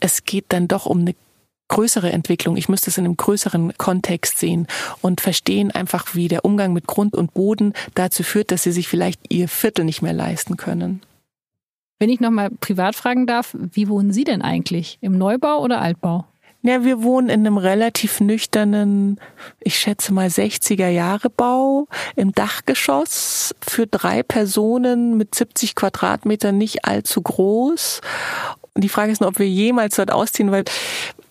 es 0.01 0.25
geht 0.25 0.47
dann 0.49 0.69
doch 0.69 0.87
um 0.87 1.01
eine 1.01 1.15
größere 1.75 2.13
Entwicklung. 2.13 2.57
Ich 2.57 2.69
müsste 2.69 2.89
es 2.89 2.99
in 2.99 3.05
einem 3.05 3.17
größeren 3.17 3.77
Kontext 3.79 4.39
sehen 4.39 4.69
und 5.01 5.21
verstehen 5.21 5.73
einfach, 5.73 6.15
wie 6.15 6.29
der 6.29 6.45
Umgang 6.45 6.73
mit 6.73 6.87
Grund 6.87 7.17
und 7.17 7.35
Boden 7.35 7.73
dazu 7.97 8.23
führt, 8.23 8.53
dass 8.53 8.63
sie 8.63 8.71
sich 8.71 8.87
vielleicht 8.87 9.21
ihr 9.29 9.49
Viertel 9.49 9.85
nicht 9.85 10.01
mehr 10.01 10.13
leisten 10.13 10.57
können. 10.57 11.01
Wenn 11.99 12.11
ich 12.11 12.21
nochmal 12.21 12.51
privat 12.51 12.95
fragen 12.95 13.27
darf, 13.27 13.57
wie 13.59 13.89
wohnen 13.89 14.13
Sie 14.13 14.23
denn 14.23 14.41
eigentlich? 14.41 14.99
Im 15.01 15.19
Neubau 15.19 15.63
oder 15.63 15.81
Altbau? 15.81 16.27
Ja, 16.63 16.85
wir 16.85 17.03
wohnen 17.03 17.29
in 17.29 17.41
einem 17.41 17.59
relativ 17.59 18.21
nüchternen, 18.21 19.21
ich 19.61 19.77
schätze 19.77 20.15
mal 20.15 20.29
60er 20.29 20.89
Jahre 20.89 21.29
Bau 21.29 21.89
im 22.15 22.33
Dachgeschoss 22.33 23.55
für 23.61 23.87
drei 23.87 24.23
Personen 24.23 25.17
mit 25.17 25.35
70 25.35 25.75
Quadratmetern 25.75 26.57
nicht 26.57 26.85
allzu 26.85 27.21
groß. 27.21 28.01
Die 28.77 28.89
Frage 28.89 29.13
ist 29.13 29.21
nur, 29.21 29.29
ob 29.29 29.39
wir 29.39 29.49
jemals 29.49 29.97
dort 29.97 30.11
ausziehen, 30.11 30.51
weil 30.51 30.65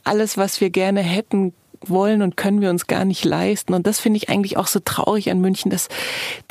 alles, 0.04 0.38
was 0.38 0.62
wir 0.62 0.70
gerne 0.70 1.02
hätten, 1.02 1.54
wollen 1.89 2.22
und 2.22 2.38
können 2.38 2.62
wir 2.62 2.69
uns 2.69 2.88
gar 2.88 3.06
nicht 3.06 3.26
leisten. 3.26 3.74
Und 3.74 3.88
das 3.88 4.00
finde 4.00 4.17
ich 4.17 4.30
eigentlich 4.30 4.58
auch 4.58 4.67
so 4.67 4.80
traurig 4.80 5.30
an 5.32 5.41
München, 5.41 5.72
dass 5.72 5.88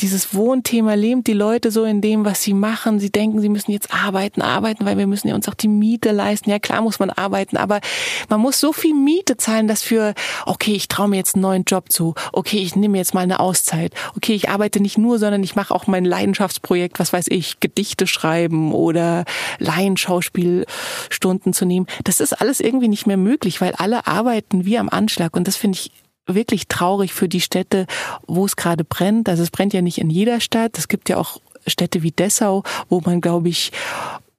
dieses 0.01 0.35
Wohnthema 0.35 0.95
lähmt 0.95 1.27
die 1.27 1.33
Leute 1.33 1.71
so 1.71 1.85
in 1.85 2.01
dem, 2.01 2.25
was 2.25 2.42
sie 2.42 2.55
machen. 2.55 2.99
Sie 2.99 3.11
denken, 3.11 3.40
sie 3.40 3.49
müssen 3.49 3.73
jetzt 3.73 3.92
arbeiten, 3.92 4.42
arbeiten, 4.42 4.85
weil 4.85 4.99
wir 4.99 5.07
müssen 5.07 5.29
ja 5.29 5.35
uns 5.35 5.49
auch 5.49 5.55
die 5.55 5.68
Miete 5.68 6.12
leisten. 6.12 6.51
Ja, 6.51 6.59
klar 6.59 6.83
muss 6.83 6.99
man 6.99 7.11
arbeiten, 7.11 7.57
aber 7.57 7.81
man 8.29 8.40
muss 8.40 8.61
so 8.61 8.73
viel 8.73 8.95
Miete 8.95 9.37
zahlen, 9.37 9.68
dass 9.68 9.83
für, 9.83 10.14
okay, 10.47 10.73
ich 10.73 10.88
traue 10.88 11.09
mir 11.09 11.16
jetzt 11.16 11.35
einen 11.35 11.42
neuen 11.42 11.64
Job 11.64 11.90
zu. 11.92 12.14
Okay, 12.33 12.59
ich 12.59 12.77
nehme 12.77 12.99
jetzt 12.99 13.14
mal 13.14 13.21
eine 13.21 13.40
Auszeit. 13.40 13.95
Okay, 14.16 14.35
ich 14.35 14.49
arbeite 14.49 14.81
nicht 14.81 14.99
nur, 14.99 15.18
sondern 15.18 15.42
ich 15.42 15.57
mache 15.57 15.75
auch 15.75 15.87
mein 15.87 16.05
Leidenschaftsprojekt, 16.05 16.99
was 16.99 17.12
weiß 17.12 17.27
ich, 17.29 17.61
Gedichte 17.61 18.07
schreiben 18.07 18.73
oder 18.73 19.25
Laienschauspielstunden 19.59 21.53
zu 21.53 21.64
nehmen. 21.64 21.87
Das 22.05 22.21
ist 22.21 22.33
alles 22.33 22.61
irgendwie 22.61 22.88
nicht 22.88 23.07
mehr 23.07 23.16
möglich, 23.16 23.61
weil 23.61 23.73
alle 23.77 24.07
arbeiten 24.07 24.64
wie 24.64 24.79
am 24.79 24.88
Anschlag 24.88 25.22
Anschlag. 25.23 25.37
Und 25.37 25.49
das 25.49 25.57
finde 25.57 25.79
ich 25.79 25.93
wirklich 26.27 26.69
traurig 26.69 27.13
für 27.13 27.29
die 27.29 27.41
Städte, 27.41 27.87
wo 28.27 28.45
es 28.45 28.57
gerade 28.57 28.85
brennt. 28.85 29.29
Also 29.29 29.43
es 29.43 29.51
brennt 29.51 29.73
ja 29.73 29.83
nicht 29.83 29.99
in 29.99 30.11
jeder 30.11 30.41
Stadt. 30.41 30.79
Es 30.79 30.89
gibt 30.89 31.09
ja 31.09 31.17
auch 31.17 31.41
Städte 31.67 32.03
wie 32.03 32.13
Dessau, 32.13 32.63
wo 32.89 33.01
man, 33.01 33.21
glaube 33.21 33.49
ich, 33.49 33.73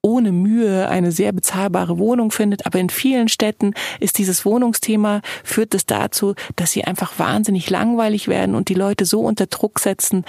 ohne 0.01 0.33
Mühe 0.33 0.89
eine 0.89 1.13
sehr 1.13 1.31
bezahlbare 1.31 1.97
Wohnung 1.97 2.31
findet. 2.31 2.65
Aber 2.65 2.79
in 2.79 2.89
vielen 2.89 3.29
Städten 3.29 3.73
ist 3.99 4.17
dieses 4.17 4.45
Wohnungsthema, 4.45 5.21
führt 5.43 5.73
es 5.73 5.85
dazu, 5.85 6.35
dass 6.55 6.71
sie 6.71 6.83
einfach 6.83 7.19
wahnsinnig 7.19 7.69
langweilig 7.69 8.27
werden 8.27 8.55
und 8.55 8.69
die 8.69 8.73
Leute 8.73 9.05
so 9.05 9.21
unter 9.21 9.47
Druck 9.47 9.79
setzen, 9.79 10.25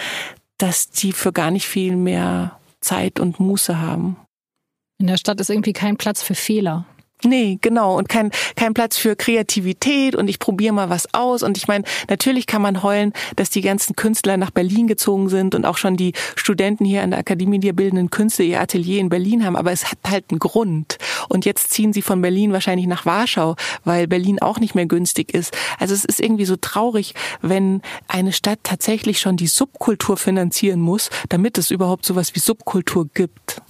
dass 0.59 0.90
die 0.90 1.12
für 1.12 1.33
gar 1.33 1.51
nicht 1.51 1.67
viel 1.67 1.97
mehr 1.97 2.59
Zeit 2.81 3.19
und 3.19 3.40
Muße 3.40 3.81
haben. 3.81 4.17
In 4.99 5.09
der 5.09 5.17
Stadt 5.17 5.40
ist 5.40 5.51
irgendwie 5.51 5.73
kein 5.73 5.97
Platz 5.97 6.23
für 6.23 6.37
Fehler. 6.37 6.87
Nee, 7.24 7.58
genau. 7.60 7.96
Und 7.96 8.08
kein, 8.08 8.30
kein 8.54 8.74
Platz 8.74 8.96
für 8.96 9.16
Kreativität 9.16 10.14
und 10.14 10.28
ich 10.28 10.38
probiere 10.38 10.74
mal 10.74 10.90
was 10.90 11.12
aus. 11.14 11.42
Und 11.42 11.56
ich 11.56 11.68
meine, 11.68 11.84
natürlich 12.08 12.46
kann 12.46 12.62
man 12.62 12.82
heulen, 12.82 13.12
dass 13.37 13.50
die 13.50 13.62
ganzen 13.62 13.96
Künstler 13.96 14.37
nach 14.37 14.50
Berlin 14.50 14.87
gezogen 14.87 15.28
sind 15.28 15.54
und 15.54 15.64
auch 15.64 15.78
schon 15.78 15.96
die 15.96 16.12
Studenten 16.37 16.84
hier 16.84 17.02
an 17.02 17.10
der 17.10 17.20
Akademie 17.20 17.58
der 17.58 17.72
Bildenden 17.72 18.10
Künste 18.10 18.42
ihr 18.42 18.60
Atelier 18.60 19.00
in 19.00 19.08
Berlin 19.08 19.44
haben. 19.44 19.56
Aber 19.56 19.72
es 19.72 19.90
hat 19.90 19.98
halt 20.06 20.26
einen 20.30 20.38
Grund. 20.38 20.98
Und 21.28 21.44
jetzt 21.44 21.70
ziehen 21.70 21.92
sie 21.92 22.02
von 22.02 22.20
Berlin 22.20 22.52
wahrscheinlich 22.52 22.87
nach 22.87 23.06
Warschau, 23.06 23.56
weil 23.84 24.06
Berlin 24.06 24.40
auch 24.40 24.60
nicht 24.60 24.74
mehr 24.74 24.87
günstig 24.87 25.32
ist. 25.32 25.56
Also 25.78 25.94
es 25.94 26.04
ist 26.04 26.20
irgendwie 26.20 26.44
so 26.44 26.56
traurig, 26.56 27.14
wenn 27.40 27.80
eine 28.08 28.32
Stadt 28.32 28.60
tatsächlich 28.62 29.20
schon 29.20 29.37
die 29.37 29.46
Subkultur 29.46 30.16
finanzieren 30.16 30.80
muss, 30.80 31.10
damit 31.28 31.58
es 31.58 31.70
überhaupt 31.70 32.04
sowas 32.04 32.34
wie 32.34 32.40
Subkultur 32.40 33.08
gibt. 33.12 33.62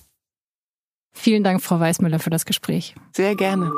Vielen 1.14 1.44
Dank, 1.44 1.62
Frau 1.62 1.81
Weißmüller, 1.81 2.18
für 2.18 2.31
das 2.31 2.44
Gespräch. 2.44 2.94
Sehr 3.12 3.35
gerne. 3.35 3.72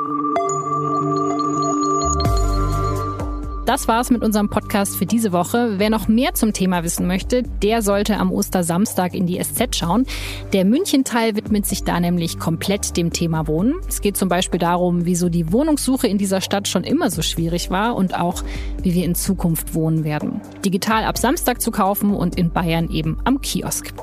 Das 3.67 3.89
war's 3.89 4.09
mit 4.11 4.23
unserem 4.23 4.49
Podcast 4.49 4.95
für 4.95 5.05
diese 5.05 5.33
Woche. 5.33 5.73
Wer 5.77 5.89
noch 5.89 6.07
mehr 6.07 6.33
zum 6.33 6.53
Thema 6.53 6.85
wissen 6.85 7.05
möchte, 7.05 7.43
der 7.43 7.81
sollte 7.81 8.15
am 8.15 8.31
Ostersamstag 8.31 9.13
in 9.13 9.25
die 9.27 9.43
SZ 9.43 9.75
schauen. 9.75 10.05
Der 10.53 10.63
München-Teil 10.63 11.35
widmet 11.35 11.65
sich 11.65 11.83
da 11.83 11.99
nämlich 11.99 12.39
komplett 12.39 12.95
dem 12.95 13.11
Thema 13.11 13.45
Wohnen. 13.45 13.75
Es 13.85 13.99
geht 13.99 14.15
zum 14.15 14.29
Beispiel 14.29 14.59
darum, 14.59 15.03
wieso 15.03 15.27
die 15.27 15.51
Wohnungssuche 15.51 16.07
in 16.07 16.17
dieser 16.17 16.39
Stadt 16.39 16.69
schon 16.69 16.85
immer 16.85 17.11
so 17.11 17.21
schwierig 17.21 17.69
war 17.69 17.97
und 17.97 18.17
auch, 18.17 18.41
wie 18.83 18.93
wir 18.93 19.03
in 19.03 19.15
Zukunft 19.15 19.73
wohnen 19.75 20.05
werden. 20.05 20.39
Digital 20.63 21.03
ab 21.03 21.17
Samstag 21.17 21.61
zu 21.61 21.71
kaufen 21.71 22.13
und 22.13 22.37
in 22.37 22.51
Bayern 22.51 22.89
eben 22.89 23.17
am 23.25 23.41
Kiosk. 23.41 23.93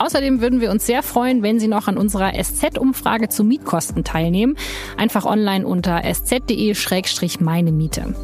Außerdem 0.00 0.40
würden 0.40 0.62
wir 0.62 0.70
uns 0.70 0.86
sehr 0.86 1.02
freuen, 1.02 1.42
wenn 1.42 1.60
Sie 1.60 1.68
noch 1.68 1.86
an 1.86 1.98
unserer 1.98 2.32
SZ-Umfrage 2.32 3.28
zu 3.28 3.44
Mietkosten 3.44 4.02
teilnehmen. 4.02 4.56
Einfach 4.96 5.26
online 5.26 5.66
unter 5.66 6.02
sz.de-meine 6.02 7.70
Miete. 7.70 8.14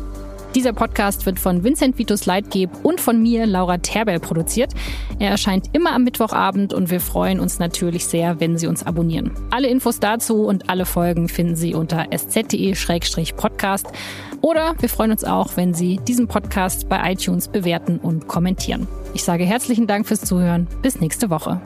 Dieser 0.54 0.72
Podcast 0.72 1.26
wird 1.26 1.38
von 1.38 1.64
Vincent 1.64 1.98
Vitus 1.98 2.24
Leitgeb 2.24 2.70
und 2.82 2.98
von 2.98 3.20
mir, 3.20 3.44
Laura 3.44 3.76
Terbell, 3.76 4.20
produziert. 4.20 4.72
Er 5.18 5.28
erscheint 5.28 5.66
immer 5.74 5.92
am 5.92 6.04
Mittwochabend 6.04 6.72
und 6.72 6.90
wir 6.90 7.00
freuen 7.00 7.40
uns 7.40 7.58
natürlich 7.58 8.06
sehr, 8.06 8.40
wenn 8.40 8.56
Sie 8.56 8.66
uns 8.66 8.82
abonnieren. 8.82 9.32
Alle 9.50 9.68
Infos 9.68 10.00
dazu 10.00 10.46
und 10.46 10.70
alle 10.70 10.86
Folgen 10.86 11.28
finden 11.28 11.56
Sie 11.56 11.74
unter 11.74 12.06
sz.de-podcast. 12.10 13.88
Oder 14.46 14.76
wir 14.78 14.88
freuen 14.88 15.10
uns 15.10 15.24
auch, 15.24 15.56
wenn 15.56 15.74
Sie 15.74 15.98
diesen 16.06 16.28
Podcast 16.28 16.88
bei 16.88 17.10
iTunes 17.10 17.48
bewerten 17.48 17.98
und 17.98 18.28
kommentieren. 18.28 18.86
Ich 19.12 19.24
sage 19.24 19.42
herzlichen 19.44 19.88
Dank 19.88 20.06
fürs 20.06 20.20
Zuhören. 20.20 20.68
Bis 20.82 21.00
nächste 21.00 21.30
Woche. 21.30 21.60